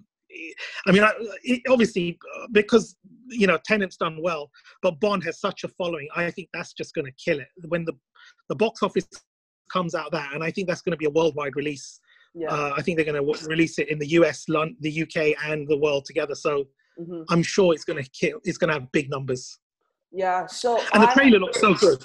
I 0.86 0.92
mean, 0.92 1.04
it, 1.44 1.62
obviously, 1.68 2.18
because 2.52 2.96
you 3.28 3.46
know 3.46 3.58
Tenet's 3.64 3.96
done 3.96 4.18
well, 4.22 4.50
but 4.82 5.00
Bond 5.00 5.24
has 5.24 5.40
such 5.40 5.64
a 5.64 5.68
following. 5.68 6.08
I 6.14 6.30
think 6.30 6.48
that's 6.52 6.72
just 6.72 6.94
going 6.94 7.06
to 7.06 7.12
kill 7.12 7.40
it 7.40 7.48
when 7.68 7.84
the 7.84 7.92
the 8.48 8.54
box 8.54 8.82
office 8.82 9.08
comes 9.72 9.94
out 9.94 10.12
that, 10.12 10.34
and 10.34 10.42
I 10.42 10.50
think 10.50 10.68
that's 10.68 10.82
going 10.82 10.92
to 10.92 10.96
be 10.96 11.06
a 11.06 11.10
worldwide 11.10 11.56
release. 11.56 12.00
Yeah. 12.34 12.48
Uh, 12.48 12.74
I 12.76 12.82
think 12.82 12.96
they're 12.96 13.04
going 13.04 13.20
to 13.20 13.26
w- 13.26 13.48
release 13.48 13.78
it 13.78 13.88
in 13.88 13.98
the 13.98 14.08
US, 14.18 14.48
London, 14.48 14.76
the 14.80 15.02
UK, 15.02 15.36
and 15.48 15.68
the 15.68 15.78
world 15.78 16.04
together. 16.04 16.34
So 16.34 16.64
mm-hmm. 17.00 17.22
I'm 17.30 17.42
sure 17.42 17.72
it's 17.74 17.84
going 17.84 18.02
to 18.02 18.10
kill. 18.10 18.40
It's 18.44 18.58
going 18.58 18.68
to 18.68 18.74
have 18.74 18.90
big 18.92 19.08
numbers. 19.08 19.58
Yeah. 20.12 20.46
So 20.46 20.80
and 20.92 21.02
the 21.02 21.06
trailer 21.08 21.38
looks 21.38 21.60
so 21.60 21.74
good. 21.74 22.04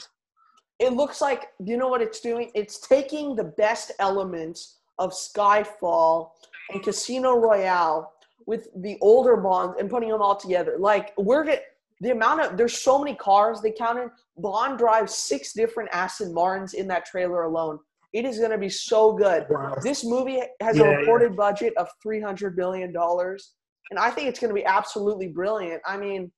It 0.80 0.94
looks 0.94 1.20
like 1.20 1.48
you 1.64 1.78
know 1.78 1.90
what 1.90 2.02
it's 2.02 2.22
doing. 2.22 2.52
It's 2.56 2.80
taking 2.80 3.36
the 3.36 3.44
best 3.44 3.92
elements 4.00 4.78
of 4.98 5.12
Skyfall 5.12 6.30
and 6.72 6.82
Casino 6.82 7.38
Royale 7.38 8.12
with 8.50 8.68
the 8.82 8.98
older 9.00 9.38
Bonds 9.38 9.76
and 9.80 9.88
putting 9.92 10.10
them 10.10 10.24
all 10.24 10.36
together. 10.36 10.76
Like 10.80 11.14
we're 11.18 11.44
get 11.44 11.66
the 12.02 12.10
amount 12.10 12.42
of 12.42 12.58
there's 12.58 12.76
so 12.76 12.98
many 12.98 13.16
cars 13.16 13.62
they 13.62 13.72
counted. 13.72 14.10
Bond 14.38 14.80
drives 14.80 15.14
six 15.14 15.54
different 15.54 15.88
Aston 15.94 16.34
Martins 16.34 16.74
in 16.74 16.88
that 16.88 17.06
trailer 17.06 17.44
alone. 17.44 17.78
It 18.12 18.26
is 18.26 18.40
going 18.40 18.50
to 18.50 18.58
be 18.58 18.70
so 18.70 19.14
good. 19.14 19.46
Wow. 19.52 19.76
This 19.84 20.04
movie 20.04 20.42
has 20.62 20.78
yeah, 20.78 20.86
a 20.86 20.98
reported 20.98 21.34
yeah. 21.34 21.36
budget 21.36 21.74
of 21.78 21.90
three 22.02 22.20
hundred 22.20 22.58
million 22.58 22.92
dollars, 22.92 23.54
and 23.92 24.00
I 24.00 24.10
think 24.10 24.28
it's 24.28 24.40
going 24.40 24.50
to 24.50 24.60
be 24.60 24.66
absolutely 24.66 25.28
brilliant. 25.28 25.84
I 25.86 25.98
mean, 25.98 26.32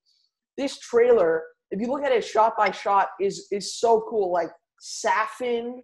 this 0.58 0.78
trailer, 0.80 1.42
if 1.70 1.80
you 1.80 1.86
look 1.86 2.04
at 2.04 2.12
it 2.12 2.22
shot 2.22 2.58
by 2.58 2.72
shot, 2.72 3.08
is 3.18 3.48
is 3.50 3.74
so 3.80 4.04
cool. 4.10 4.30
Like 4.30 4.50
Safin 4.82 5.80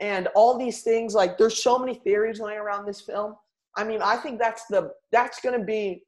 and 0.00 0.28
all 0.34 0.56
these 0.56 0.80
things 0.80 1.12
like 1.12 1.36
there's 1.36 1.62
so 1.62 1.78
many 1.78 1.92
theories 1.92 2.38
going 2.38 2.56
around 2.56 2.86
this 2.86 3.02
film 3.02 3.34
i 3.78 3.84
mean 3.84 4.02
i 4.02 4.16
think 4.16 4.38
that's 4.38 4.64
the 4.68 4.90
that's 5.12 5.40
going 5.40 5.58
to 5.58 5.64
be 5.64 6.02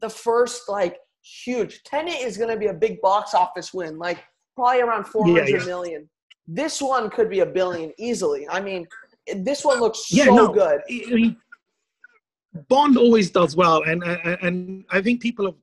the 0.00 0.10
first 0.10 0.68
like 0.68 0.96
huge. 1.22 1.82
Tenet 1.84 2.20
is 2.20 2.36
going 2.36 2.50
to 2.50 2.56
be 2.56 2.66
a 2.66 2.74
big 2.74 3.00
box 3.00 3.34
office 3.34 3.72
win, 3.72 3.98
like 3.98 4.22
probably 4.54 4.82
around 4.82 5.06
four 5.06 5.24
hundred 5.24 5.48
yeah, 5.48 5.58
yeah. 5.58 5.64
million. 5.64 6.08
This 6.46 6.80
one 6.80 7.10
could 7.10 7.30
be 7.30 7.40
a 7.40 7.46
billion 7.46 7.92
easily. 7.98 8.48
I 8.48 8.60
mean, 8.60 8.86
this 9.36 9.64
one 9.64 9.80
looks 9.80 10.12
yeah, 10.12 10.24
so 10.26 10.34
no, 10.34 10.48
good. 10.52 10.80
Bond 12.68 12.96
always 12.96 13.30
does 13.30 13.54
well, 13.54 13.82
and 13.82 14.02
and, 14.02 14.38
and 14.42 14.84
I 14.90 15.00
think 15.00 15.20
people 15.20 15.46
have. 15.46 15.54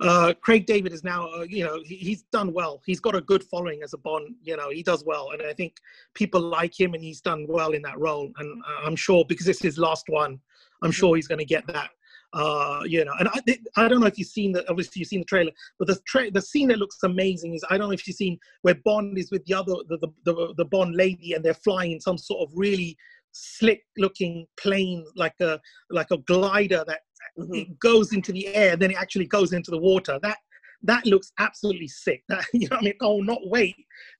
Uh, 0.00 0.34
Craig 0.40 0.66
David 0.66 0.92
is 0.92 1.04
now, 1.04 1.28
uh, 1.28 1.46
you 1.48 1.64
know, 1.64 1.80
he, 1.84 1.96
he's 1.96 2.22
done 2.32 2.52
well. 2.52 2.82
He's 2.86 3.00
got 3.00 3.14
a 3.14 3.20
good 3.20 3.42
following 3.44 3.82
as 3.82 3.92
a 3.92 3.98
Bond. 3.98 4.34
You 4.42 4.56
know, 4.56 4.70
he 4.70 4.82
does 4.82 5.04
well, 5.04 5.30
and 5.30 5.42
I 5.42 5.52
think 5.52 5.76
people 6.14 6.40
like 6.40 6.78
him, 6.78 6.94
and 6.94 7.02
he's 7.02 7.20
done 7.20 7.46
well 7.48 7.72
in 7.72 7.82
that 7.82 7.98
role. 7.98 8.30
And 8.38 8.62
I'm 8.84 8.96
sure 8.96 9.24
because 9.28 9.48
it's 9.48 9.62
his 9.62 9.78
last 9.78 10.08
one, 10.08 10.40
I'm 10.82 10.92
sure 10.92 11.16
he's 11.16 11.28
going 11.28 11.38
to 11.38 11.44
get 11.44 11.66
that 11.68 11.90
uh, 12.34 12.80
you 12.84 13.04
know, 13.04 13.12
and 13.20 13.28
I, 13.28 13.40
I 13.76 13.88
don't 13.88 14.00
know 14.00 14.06
if 14.06 14.18
you've 14.18 14.28
seen 14.28 14.52
the 14.52 14.68
obviously 14.68 15.00
you've 15.00 15.08
seen 15.08 15.20
the 15.20 15.26
trailer, 15.26 15.52
but 15.78 15.86
the 15.86 15.98
tra- 16.04 16.32
the 16.32 16.42
scene 16.42 16.68
that 16.68 16.78
looks 16.78 16.98
amazing 17.04 17.54
is 17.54 17.64
I 17.70 17.78
don't 17.78 17.88
know 17.88 17.94
if 17.94 18.06
you've 18.08 18.16
seen 18.16 18.38
where 18.62 18.74
Bond 18.84 19.16
is 19.16 19.30
with 19.30 19.44
the 19.46 19.54
other 19.54 19.72
the 19.88 19.98
the, 19.98 20.08
the, 20.24 20.54
the 20.56 20.64
Bond 20.64 20.96
lady 20.96 21.34
and 21.34 21.44
they're 21.44 21.54
flying 21.54 21.92
in 21.92 22.00
some 22.00 22.18
sort 22.18 22.42
of 22.42 22.52
really 22.56 22.96
slick 23.30 23.82
looking 23.96 24.46
plane 24.56 25.04
like 25.16 25.34
a 25.40 25.60
like 25.90 26.10
a 26.10 26.18
glider 26.18 26.84
that 26.86 27.00
mm-hmm. 27.38 27.54
it 27.54 27.78
goes 27.78 28.12
into 28.12 28.32
the 28.32 28.46
air 28.54 28.76
then 28.76 28.90
it 28.90 28.96
actually 28.96 29.26
goes 29.26 29.52
into 29.52 29.70
the 29.70 29.78
water 29.78 30.18
that 30.22 30.38
that 30.82 31.04
looks 31.06 31.32
absolutely 31.38 31.88
sick 31.88 32.22
that 32.28 32.44
you 32.52 32.68
know 32.68 32.76
i 32.76 32.82
mean 32.82 32.94
I'll 33.02 33.22
not 33.22 33.40
wait 33.44 33.76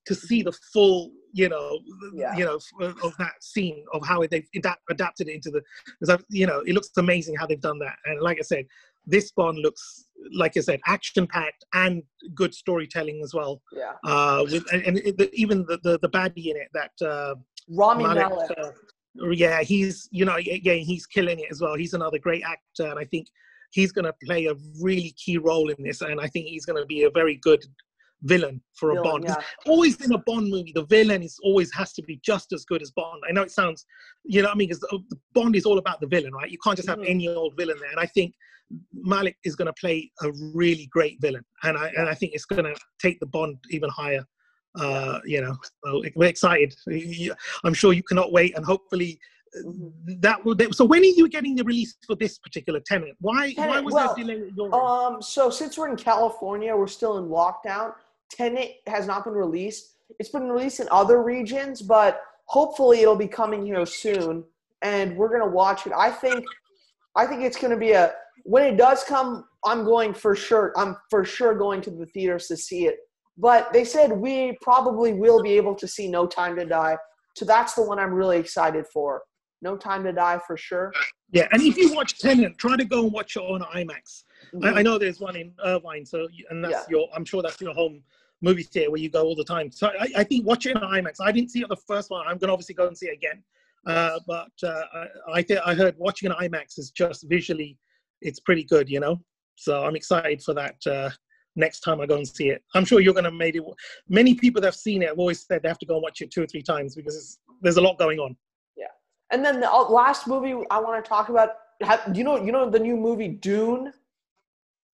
to 0.07 0.15
see 0.15 0.43
the 0.43 0.53
full 0.73 1.11
you 1.35 1.49
know, 1.49 1.81
yeah. 2.15 2.37
you 2.37 2.45
know, 2.45 2.61
of 2.81 3.13
that 3.19 3.33
scene 3.43 3.85
of 3.93 4.07
how 4.07 4.25
they've 4.31 4.47
adapted 4.89 5.29
it 5.29 5.35
into 5.35 5.51
the, 5.51 5.61
because 6.01 6.23
you 6.29 6.47
know, 6.47 6.61
it 6.61 6.75
looks 6.75 6.91
amazing 6.97 7.35
how 7.35 7.45
they've 7.45 7.61
done 7.61 7.81
that. 7.81 7.97
And 8.07 8.21
like 8.23 8.39
I 8.39 8.43
said, 8.43 8.67
this 9.05 9.33
Bond 9.33 9.59
looks, 9.59 10.07
like 10.33 10.57
I 10.57 10.61
said, 10.61 10.81
action 10.87 11.27
packed 11.27 11.65
and 11.75 12.05
good 12.37 12.55
storytelling 12.55 13.21
as 13.23 13.35
well. 13.35 13.61
Yeah. 13.73 13.95
Uh, 14.05 14.45
with, 14.49 14.65
and, 14.73 14.83
and 14.83 14.99
it, 14.99 15.19
the, 15.19 15.29
even 15.35 15.67
the, 15.67 15.79
the 15.83 15.99
the 16.01 16.09
baddie 16.09 16.47
in 16.47 16.57
it 16.57 16.69
that 16.73 17.07
uh, 17.07 17.35
Rami 17.69 18.05
Malek. 18.05 18.29
Malek 18.29 18.51
uh, 18.57 18.71
yeah, 19.33 19.63
he's 19.63 20.09
you 20.11 20.25
know 20.25 20.37
yeah 20.37 20.75
he's 20.75 21.07
killing 21.07 21.39
it 21.39 21.49
as 21.51 21.61
well. 21.61 21.75
He's 21.75 21.95
another 21.95 22.19
great 22.19 22.43
actor, 22.45 22.91
and 22.91 22.99
I 22.99 23.05
think 23.05 23.29
he's 23.71 23.93
going 23.93 24.05
to 24.05 24.15
play 24.25 24.47
a 24.47 24.55
really 24.81 25.15
key 25.23 25.39
role 25.39 25.69
in 25.69 25.77
this. 25.83 26.01
And 26.01 26.21
I 26.21 26.29
think 26.29 26.47
he's 26.47 26.65
going 26.65 26.81
to 26.81 26.87
be 26.87 27.03
a 27.03 27.11
very 27.11 27.37
good 27.37 27.65
villain 28.23 28.63
for 28.75 28.97
a 28.97 29.03
Bond. 29.03 29.25
Yeah. 29.27 29.37
Always 29.67 30.01
in 30.01 30.13
a 30.13 30.19
Bond 30.19 30.49
movie, 30.49 30.73
the 30.75 30.87
villain 30.87 31.23
is 31.23 31.39
always 31.43 31.73
has 31.75 31.93
to 31.95 32.03
be 32.03 32.21
just 32.25 32.53
as 32.53 32.65
good 32.65 32.83
as 32.83 32.91
Bond. 32.93 33.23
I 33.29 33.33
know 33.33 33.43
it 33.43 33.51
sounds, 33.51 33.85
you 34.25 34.43
know, 34.43 34.51
I 34.51 34.55
mean, 34.55 34.69
because 34.69 34.85
Bond 35.35 35.57
is 35.57 35.67
all 35.67 35.79
about 35.79 36.01
the 36.01 36.07
villain, 36.07 36.33
right? 36.33 36.51
You 36.51 36.59
can't 36.65 36.77
just 36.77 36.89
have 36.89 36.99
mm. 36.99 37.11
any 37.11 37.29
old 37.29 37.55
villain 37.57 37.77
there. 37.81 37.91
And 37.91 38.01
I 38.01 38.07
think 38.07 38.35
Malek 38.93 39.37
is 39.45 39.57
going 39.57 39.67
to 39.67 39.75
play 39.75 40.11
a 40.23 40.31
really 40.55 40.89
great 40.91 41.21
villain, 41.21 41.45
and 41.65 41.77
I 41.77 41.93
and 41.97 42.09
I 42.09 42.15
think 42.15 42.33
it's 42.35 42.47
going 42.47 42.65
to 42.65 42.75
take 42.99 43.21
the 43.21 43.27
Bond 43.27 43.59
even 43.71 43.91
higher. 43.91 44.25
Uh, 44.77 45.21
you 45.25 45.41
know, 45.41 45.57
so 45.85 46.03
we're 46.17 46.29
excited. 46.29 46.75
I'm 47.65 47.75
sure 47.75 47.93
you 47.93 48.03
cannot 48.03 48.33
wait, 48.33 48.57
and 48.57 48.65
hopefully. 48.65 49.19
Mm-hmm. 49.65 50.19
That 50.19 50.45
will. 50.45 50.57
So 50.73 50.85
when 50.85 51.03
are 51.03 51.05
you 51.05 51.29
getting 51.29 51.55
the 51.55 51.63
release 51.63 51.95
for 52.05 52.17
this 52.17 52.39
particular 52.39 52.81
Tenet? 52.81 53.15
Why? 53.21 53.53
Tenet, 53.53 53.71
why 53.71 53.81
was 53.81 53.95
well, 53.95 54.15
there 54.17 54.51
delay? 54.51 54.71
Um. 54.73 55.23
So 55.23 55.49
since 55.49 55.79
we're 55.79 55.89
in 55.91 55.97
California, 55.97 56.77
we're 56.77 56.89
still 56.89 57.19
in 57.19 57.27
lockdown. 57.27 57.93
Tenet 58.31 58.81
has 58.89 59.07
not 59.07 59.23
been 59.23 59.35
released. 59.35 59.93
It's 60.19 60.31
been 60.31 60.49
released 60.49 60.81
in 60.81 60.89
other 60.91 61.23
regions, 61.23 61.83
but 61.83 62.21
hopefully 62.47 63.01
it'll 63.01 63.15
be 63.15 63.29
coming 63.29 63.65
here 63.65 63.87
soon, 63.87 64.43
and 64.83 65.17
we're 65.17 65.31
gonna 65.31 65.51
watch 65.51 65.87
it. 65.87 65.93
I 65.97 66.11
think, 66.11 66.45
I 67.15 67.25
think 67.25 67.43
it's 67.43 67.57
gonna 67.57 67.77
be 67.77 67.93
a 67.93 68.13
when 68.43 68.65
it 68.65 68.77
does 68.77 69.05
come. 69.05 69.45
I'm 69.65 69.85
going 69.85 70.15
for 70.15 70.35
sure. 70.35 70.73
I'm 70.77 70.97
for 71.11 71.25
sure 71.25 71.55
going 71.55 71.81
to 71.83 71.91
the 71.91 72.07
theaters 72.07 72.49
to 72.49 72.57
see 72.57 72.87
it. 72.87 72.99
But 73.37 73.73
they 73.73 73.85
said 73.85 74.13
we 74.13 74.57
probably 74.63 75.13
will 75.13 75.43
be 75.43 75.53
able 75.53 75.75
to 75.77 75.89
see 75.89 76.09
No 76.09 76.27
Time 76.27 76.57
to 76.57 76.65
Die, 76.65 76.97
so 77.37 77.45
that's 77.45 77.75
the 77.75 77.83
one 77.83 77.99
I'm 77.99 78.13
really 78.13 78.39
excited 78.39 78.87
for. 78.87 79.23
No 79.61 79.77
Time 79.77 80.05
to 80.05 80.13
Die 80.13 80.41
for 80.47 80.57
sure. 80.57 80.93
Yeah, 81.33 81.49
and 81.51 81.63
if 81.63 81.77
you 81.77 81.93
watch 81.93 82.19
Tenet, 82.19 82.59
try 82.59 82.77
to 82.77 82.85
go 82.85 83.05
and 83.05 83.13
watch 83.13 83.37
it 83.37 83.41
on 83.41 83.61
IMAX. 83.61 84.25
Mm-hmm. 84.55 84.65
I, 84.65 84.79
I, 84.79 84.83
know 84.83 84.99
there's 84.99 85.21
one 85.21 85.37
in 85.37 85.53
Irvine, 85.65 86.07
so 86.07 86.29
and 86.51 86.63
that's 86.63 86.73
yeah. 86.73 86.85
your. 86.91 87.09
I'm 87.15 87.25
sure 87.25 87.43
that's 87.43 87.61
your 87.61 87.75
home 87.75 88.03
movie 88.41 88.63
theater 88.63 88.91
where 88.91 89.01
you 89.01 89.11
go 89.11 89.25
all 89.25 89.35
the 89.35 89.45
time. 89.45 89.73
So 89.73 89.89
I, 89.89 90.09
I 90.19 90.25
think 90.25 90.47
watch 90.47 90.67
it 90.67 90.77
in 90.77 90.83
IMAX. 90.83 91.17
I 91.21 91.33
didn't 91.33 91.51
see 91.51 91.61
it 91.63 91.69
the 91.69 91.77
first 91.77 92.11
one. 92.11 92.27
I'm 92.27 92.39
gonna 92.39 92.53
obviously 92.53 92.75
go 92.75 92.87
and 92.87 92.97
see 92.97 93.07
it 93.07 93.15
again. 93.15 93.43
Uh, 93.87 94.19
but 94.27 94.53
uh, 94.63 94.83
I, 95.33 95.43
think 95.43 95.61
I 95.65 95.75
heard 95.75 95.95
watching 95.99 96.31
an 96.31 96.37
IMAX 96.41 96.79
is 96.79 96.91
just 96.91 97.29
visually, 97.29 97.79
it's 98.23 98.41
pretty 98.41 98.65
good, 98.65 98.89
you 98.89 99.01
know. 99.01 99.21
So 99.57 99.85
I'm 99.85 99.97
excited 99.97 100.43
for 100.43 100.55
that 100.55 100.77
uh, 100.87 101.11
next 101.57 101.81
time 101.81 102.01
I 102.01 102.07
go 102.07 102.17
and 102.17 102.27
see 102.27 102.49
it. 102.49 102.63
I'm 102.75 102.85
sure 102.85 103.01
you're 103.01 103.15
gonna 103.15 103.31
make 103.31 103.57
it. 103.57 103.63
Many 104.09 104.35
people 104.35 104.61
that 104.61 104.69
have 104.69 104.75
seen 104.75 105.03
it 105.03 105.09
have 105.09 105.19
always 105.19 105.41
said 105.45 105.63
they 105.63 105.69
have 105.69 105.79
to 105.79 105.87
go 105.87 105.95
and 105.95 106.03
watch 106.03 106.21
it 106.21 106.31
two 106.31 106.43
or 106.43 106.47
three 106.47 106.63
times 106.63 106.95
because 106.95 107.39
there's 107.63 107.77
a 107.77 107.81
lot 107.81 107.99
going 107.99 108.19
on. 108.19 108.37
Yeah, 108.77 108.87
and 109.31 109.45
then 109.45 109.61
the 109.61 109.71
uh, 109.71 109.89
last 109.89 110.27
movie 110.27 110.55
I 110.71 110.81
want 110.81 111.05
to 111.05 111.09
talk 111.09 111.29
about. 111.29 111.51
Do 111.81 112.19
you 112.19 112.25
know? 112.25 112.43
You 112.43 112.53
know 112.53 112.71
the 112.71 112.79
new 112.79 112.97
movie 112.97 113.29
Dune. 113.29 113.93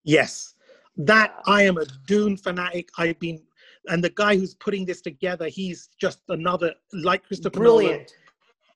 Yes 0.04 0.54
that 0.98 1.36
I 1.46 1.64
am 1.64 1.78
a 1.78 1.86
Dune 2.08 2.38
fanatic. 2.38 2.90
I've 2.98 3.20
been, 3.20 3.42
and 3.88 4.04
the 4.04 4.10
guy 4.10 4.36
who's 4.36 4.56
putting 4.56 4.86
this 4.86 5.02
together, 5.02 5.48
he's 5.48 5.90
just 6.00 6.22
another 6.30 6.74
like 6.94 7.24
Christopher 7.26 7.60
brilliant. 7.60 8.12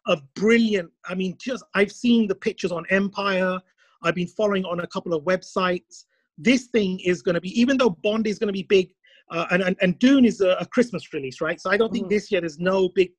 Nolan, 0.08 0.20
a 0.20 0.40
brilliant. 0.40 0.92
I 1.08 1.16
mean, 1.16 1.36
just 1.40 1.64
I've 1.74 1.92
seen 1.92 2.28
the 2.28 2.36
pictures 2.36 2.72
on 2.72 2.86
Empire. 2.90 3.60
I've 4.04 4.16
been 4.16 4.28
following 4.28 4.66
on 4.66 4.80
a 4.80 4.88
couple 4.88 5.14
of 5.14 5.24
websites. 5.24 6.06
This 6.42 6.68
thing 6.68 7.00
is 7.00 7.22
going 7.22 7.36
to 7.36 7.42
be, 7.42 7.60
even 7.60 7.78
though 7.78 7.90
Bond 7.90 8.28
is 8.28 8.40
going 8.40 8.48
to 8.48 8.54
be 8.54 8.64
big, 8.64 8.90
uh, 9.32 9.46
and, 9.52 9.62
and, 9.64 9.76
and 9.82 9.98
Dune 10.00 10.26
is 10.26 10.42
a, 10.42 10.58
a, 10.60 10.66
Christmas 10.66 11.14
release, 11.14 11.40
right? 11.40 11.60
So 11.62 11.70
I 11.70 11.78
don't 11.78 11.94
think 11.94 12.08
mm. 12.08 12.10
this 12.10 12.32
year 12.32 12.42
there's 12.42 12.60
no 12.60 12.90
big 12.96 13.12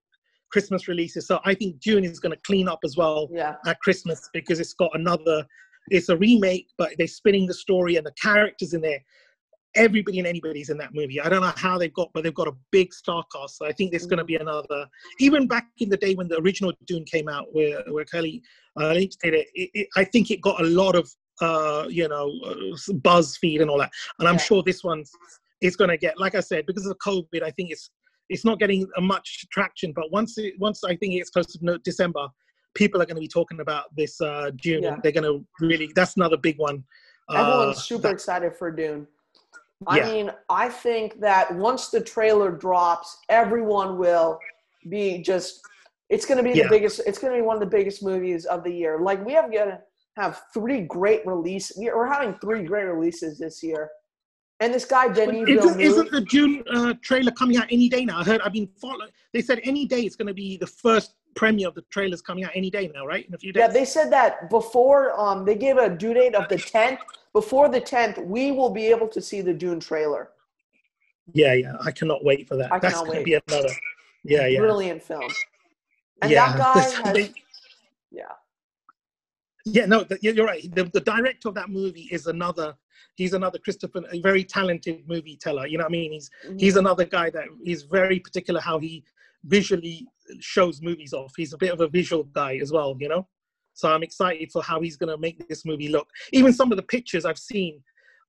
Christmas 0.51 0.87
releases. 0.87 1.27
So 1.27 1.41
I 1.45 1.55
think 1.55 1.81
Dune 1.81 2.05
is 2.05 2.21
going 2.21 2.33
to 2.33 2.41
clean 2.45 2.69
up 2.69 2.81
as 2.85 2.97
well 2.97 3.29
yeah. 3.33 3.55
at 3.67 3.81
Christmas 3.81 4.29
because 4.35 4.61
it's 4.61 4.75
got 4.75 4.91
another 4.93 5.47
it's 5.89 6.09
a 6.09 6.17
remake, 6.17 6.69
but 6.79 6.93
they're 6.99 7.07
spinning 7.07 7.47
the 7.47 7.55
story 7.55 7.97
and 7.97 8.07
the 8.07 8.13
characters 8.13 8.75
in 8.75 8.81
there. 8.81 9.03
Everybody 9.75 10.19
and 10.19 10.29
anybody's 10.29 10.69
in 10.69 10.77
that 10.79 10.93
movie. 10.93 11.19
I 11.19 11.31
don't 11.31 11.41
know 11.41 11.53
how 11.57 11.79
they've 11.79 11.93
got, 11.93 12.11
but 12.13 12.25
they've 12.25 12.35
got 12.35 12.47
a 12.47 12.53
big 12.71 12.93
star 12.93 13.25
cast. 13.35 13.57
So 13.57 13.67
I 13.67 13.73
think 13.73 13.91
there's 13.91 14.07
going 14.07 14.19
to 14.19 14.25
be 14.25 14.37
another. 14.37 14.87
Even 15.19 15.47
back 15.47 15.69
in 15.79 15.89
the 15.89 15.97
day 15.97 16.15
when 16.15 16.29
the 16.29 16.39
original 16.41 16.73
Dune 16.87 17.05
came 17.05 17.27
out, 17.27 17.47
where 17.53 17.83
where 17.89 18.05
Kelly 18.05 18.43
uh, 18.79 18.93
Lynch 18.93 19.15
did 19.23 19.33
it, 19.33 19.49
it, 19.55 19.71
it, 19.73 19.89
I 19.97 20.05
think 20.05 20.31
it 20.31 20.43
got 20.43 20.61
a 20.61 20.65
lot 20.65 20.95
of 20.95 21.11
uh, 21.41 21.87
you 21.89 22.09
know 22.09 22.33
uh, 22.45 22.55
BuzzFeed 22.93 23.61
and 23.61 23.71
all 23.71 23.79
that. 23.79 23.91
And 24.19 24.29
I'm 24.29 24.35
yeah. 24.35 24.41
sure 24.41 24.63
this 24.63 24.85
one 24.85 25.05
is 25.61 25.77
going 25.77 25.91
to 25.91 25.97
get, 25.97 26.19
like 26.19 26.35
I 26.35 26.41
said, 26.41 26.67
because 26.67 26.87
of 26.87 26.97
COVID. 26.99 27.43
I 27.43 27.51
think 27.51 27.71
it's 27.71 27.91
it's 28.29 28.45
not 28.45 28.59
getting 28.59 28.87
much 28.99 29.47
traction. 29.51 29.93
But 29.93 30.11
once 30.11 30.39
it, 30.39 30.55
once 30.59 30.85
I 30.85 30.97
think 30.97 31.15
it's 31.15 31.31
close 31.31 31.47
to 31.47 31.79
December, 31.85 32.29
people 32.75 33.01
are 33.01 33.07
going 33.07 33.17
to 33.17 33.21
be 33.21 33.29
talking 33.29 33.61
about 33.61 33.95
this 33.97 34.21
uh, 34.21 34.51
Dune. 34.57 34.83
Yeah. 34.83 34.97
They're 35.03 35.13
going 35.13 35.25
to 35.25 35.45
really. 35.61 35.91
That's 35.95 36.17
another 36.17 36.37
big 36.37 36.59
one. 36.59 36.85
Everyone's 37.31 37.79
uh, 37.79 37.81
super 37.81 38.03
that, 38.03 38.13
excited 38.13 38.57
for 38.57 38.71
Dune. 38.71 39.07
I 39.87 39.99
yeah. 39.99 40.13
mean, 40.13 40.33
I 40.49 40.69
think 40.69 41.21
that 41.21 41.53
once 41.55 41.89
the 41.89 42.01
trailer 42.01 42.51
drops, 42.51 43.19
everyone 43.29 43.99
will 43.99 44.39
be 44.89 45.23
just. 45.23 45.61
It's 46.09 46.27
going 46.27 46.37
to 46.37 46.45
be 46.45 46.57
yeah. 46.57 46.65
the 46.65 46.69
biggest. 46.69 47.01
It's 47.07 47.19
going 47.19 47.33
to 47.33 47.39
be 47.39 47.47
one 47.47 47.57
of 47.57 47.61
the 47.61 47.67
biggest 47.67 48.03
movies 48.03 48.45
of 48.45 48.65
the 48.65 48.71
year. 48.71 49.01
Like 49.01 49.25
we 49.25 49.33
have 49.33 49.51
to 49.51 49.81
have 50.17 50.43
three 50.53 50.83
great 50.83 51.27
releases. 51.27 51.77
We're 51.77 52.07
having 52.07 52.35
three 52.41 52.63
great 52.65 52.85
releases 52.85 53.39
this 53.39 53.63
year. 53.63 53.91
And 54.61 54.73
this 54.73 54.85
guy 54.85 55.09
Denis 55.09 55.49
isn't, 55.49 55.81
isn't 55.81 56.11
the 56.13 56.21
Dune 56.21 56.63
uh, 56.73 56.95
trailer 57.03 57.33
coming 57.33 57.57
out 57.57 57.67
any 57.71 57.89
day 57.89 58.05
now? 58.05 58.21
I 58.21 58.25
heard. 58.25 58.41
I've 58.43 58.53
been 58.53 58.69
following. 58.81 59.11
They 59.33 59.43
said 59.43 59.61
any 59.65 59.87
day 59.87 60.03
it's 60.03 60.15
going 60.15 60.29
to 60.29 60.35
be 60.35 60.57
the 60.57 60.69
first 60.69 61.15
premiere 61.35 61.69
of 61.69 61.75
the 61.75 61.83
trailers 61.91 62.23
coming 62.23 62.45
out 62.45 62.53
any 62.55 62.71
day 62.71 62.91
now, 62.95 63.05
right? 63.05 63.27
In 63.27 63.35
a 63.35 63.39
few 63.39 63.53
days. 63.53 63.61
Yeah, 63.61 63.69
they 63.69 63.85
said 63.85 64.13
that 64.13 64.51
before 64.51 65.19
um, 65.19 65.45
they 65.45 65.57
gave 65.57 65.79
a 65.79 65.89
due 65.89 66.15
date 66.15 66.37
of 66.37 66.49
the 66.49 66.57
10th. 66.57 66.99
Before 67.33 67.69
the 67.69 67.81
10th, 67.81 68.25
we 68.25 68.53
will 68.53 68.71
be 68.71 68.87
able 68.87 69.09
to 69.09 69.21
see 69.21 69.41
the 69.41 69.55
Dune 69.55 69.81
trailer. 69.81 70.31
Yeah, 71.33 71.55
yeah. 71.55 71.75
I 71.85 71.91
cannot 71.91 72.25
wait 72.25 72.47
for 72.47 72.57
that. 72.57 72.73
I 72.73 72.79
That's 72.79 73.01
going 73.01 73.19
to 73.19 73.25
be 73.25 73.41
another. 73.49 73.71
Yeah, 74.23 74.47
yeah. 74.47 74.61
Brilliant 74.61 75.03
film. 75.03 75.31
And 76.21 76.31
yeah, 76.31 76.57
that 76.57 76.75
guy 77.03 77.11
has, 77.11 77.31
yeah. 78.11 78.25
Yeah, 79.65 79.87
no, 79.87 80.05
you're 80.21 80.47
right. 80.47 80.63
The, 80.75 80.85
the 80.85 81.01
director 81.01 81.49
of 81.49 81.55
that 81.55 81.71
movie 81.71 82.09
is 82.11 82.27
another. 82.27 82.75
He's 83.17 83.35
another 83.35 83.59
Christopher, 83.59 84.03
a 84.11 84.21
very 84.21 84.43
talented 84.43 85.03
movie 85.07 85.37
teller. 85.37 85.67
You 85.67 85.79
know 85.79 85.85
what 85.85 85.91
I 85.91 85.93
mean? 85.93 86.13
He's 86.13 86.31
mm-hmm. 86.47 86.59
he's 86.59 86.77
another 86.77 87.05
guy 87.05 87.31
that 87.31 87.45
is 87.65 87.83
very 87.83 88.19
particular 88.19 88.61
how 88.61 88.79
he 88.79 89.05
visually 89.45 90.07
shows 90.41 90.81
movies 90.81 91.13
off. 91.13 91.33
He's 91.37 91.53
a 91.53 91.59
bit 91.59 91.73
of 91.73 91.81
a 91.81 91.89
visual 91.89 92.25
guy 92.25 92.57
as 92.63 92.73
well, 92.73 92.97
you 92.99 93.09
know. 93.09 93.29
So 93.75 93.93
I'm 93.93 94.03
excited 94.03 94.51
for 94.53 94.63
how 94.63 94.81
he's 94.81 94.97
going 94.97 95.11
to 95.11 95.19
make 95.19 95.47
this 95.49 95.65
movie 95.65 95.89
look. 95.89 96.09
Even 96.33 96.53
some 96.53 96.71
of 96.73 96.77
the 96.77 96.83
pictures 96.83 97.25
I've 97.25 97.39
seen, 97.39 97.83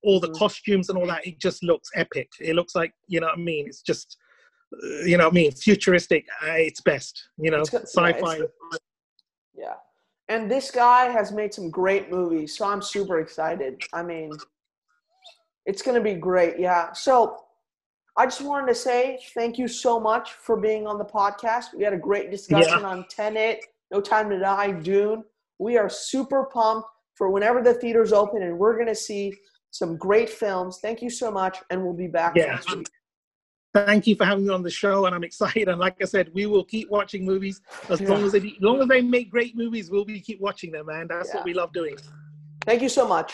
all 0.03 0.19
the 0.19 0.29
mm. 0.29 0.37
costumes 0.37 0.89
and 0.89 0.97
all 0.97 1.07
that, 1.07 1.25
it 1.25 1.39
just 1.39 1.63
looks 1.63 1.89
epic. 1.95 2.29
It 2.39 2.55
looks 2.55 2.75
like, 2.75 2.93
you 3.07 3.19
know 3.19 3.27
what 3.27 3.37
I 3.37 3.41
mean? 3.41 3.67
It's 3.67 3.81
just, 3.81 4.17
uh, 4.73 5.03
you 5.03 5.17
know 5.17 5.25
what 5.25 5.33
I 5.33 5.35
mean? 5.35 5.51
Futuristic 5.51 6.25
its 6.43 6.81
best, 6.81 7.29
you 7.37 7.51
know, 7.51 7.63
sci-fi. 7.63 8.37
Yeah, 8.37 8.43
yeah. 8.43 8.77
And 10.29 10.49
this 10.49 10.71
guy 10.71 11.05
has 11.05 11.31
made 11.31 11.53
some 11.53 11.69
great 11.69 12.09
movies, 12.09 12.57
so 12.57 12.65
I'm 12.65 12.81
super 12.81 13.19
excited. 13.19 13.81
I 13.93 14.03
mean, 14.03 14.31
It's 15.65 15.81
going 15.81 15.95
to 15.95 16.03
be 16.03 16.15
great. 16.15 16.59
Yeah. 16.59 16.91
So 16.93 17.37
I 18.17 18.25
just 18.25 18.41
wanted 18.41 18.67
to 18.67 18.75
say 18.75 19.19
thank 19.33 19.57
you 19.57 19.67
so 19.67 19.99
much 19.99 20.33
for 20.33 20.59
being 20.59 20.87
on 20.87 20.97
the 20.97 21.05
podcast. 21.05 21.73
We 21.75 21.83
had 21.83 21.93
a 21.93 21.97
great 21.97 22.31
discussion 22.31 22.79
yeah. 22.81 22.87
on 22.87 23.05
Tenet, 23.09 23.65
No 23.91 24.01
Time 24.01 24.29
to 24.29 24.39
Die, 24.39 24.71
Dune. 24.81 25.23
We 25.59 25.77
are 25.77 25.89
super 25.89 26.45
pumped 26.45 26.87
for 27.15 27.29
whenever 27.29 27.61
the 27.61 27.73
theaters 27.73 28.11
open, 28.11 28.41
and 28.43 28.57
we're 28.57 28.75
going 28.75 28.87
to 28.87 28.95
see 28.95 29.33
some 29.71 29.97
great 29.97 30.29
films. 30.29 30.79
Thank 30.81 31.01
you 31.01 31.09
so 31.09 31.31
much, 31.31 31.57
and 31.69 31.83
we'll 31.83 31.93
be 31.93 32.07
back 32.07 32.35
yeah. 32.35 32.47
next 32.47 32.75
week. 32.75 32.87
Thank 33.73 34.05
you 34.05 34.15
for 34.15 34.25
having 34.25 34.45
me 34.45 34.53
on 34.53 34.61
the 34.61 34.69
show, 34.69 35.07
and 35.07 35.15
I'm 35.15 35.23
excited. 35.23 35.67
And 35.67 35.79
like 35.79 35.95
I 35.99 36.05
said, 36.05 36.29
we 36.33 36.45
will 36.45 36.63
keep 36.63 36.89
watching 36.91 37.25
movies 37.25 37.61
as 37.89 37.99
yeah. 37.99 38.09
long 38.09 38.23
as 38.23 38.33
they, 38.33 38.37
as 38.37 38.61
long 38.61 38.81
as 38.81 38.87
they 38.87 39.01
make 39.01 39.31
great 39.31 39.57
movies. 39.57 39.89
We'll 39.89 40.05
be 40.05 40.19
keep 40.19 40.39
watching 40.39 40.71
them, 40.71 40.85
man. 40.85 41.07
That's 41.07 41.29
yeah. 41.29 41.37
what 41.37 41.45
we 41.45 41.55
love 41.55 41.73
doing. 41.73 41.97
Thank 42.65 42.83
you 42.83 42.89
so 42.89 43.07
much. 43.07 43.33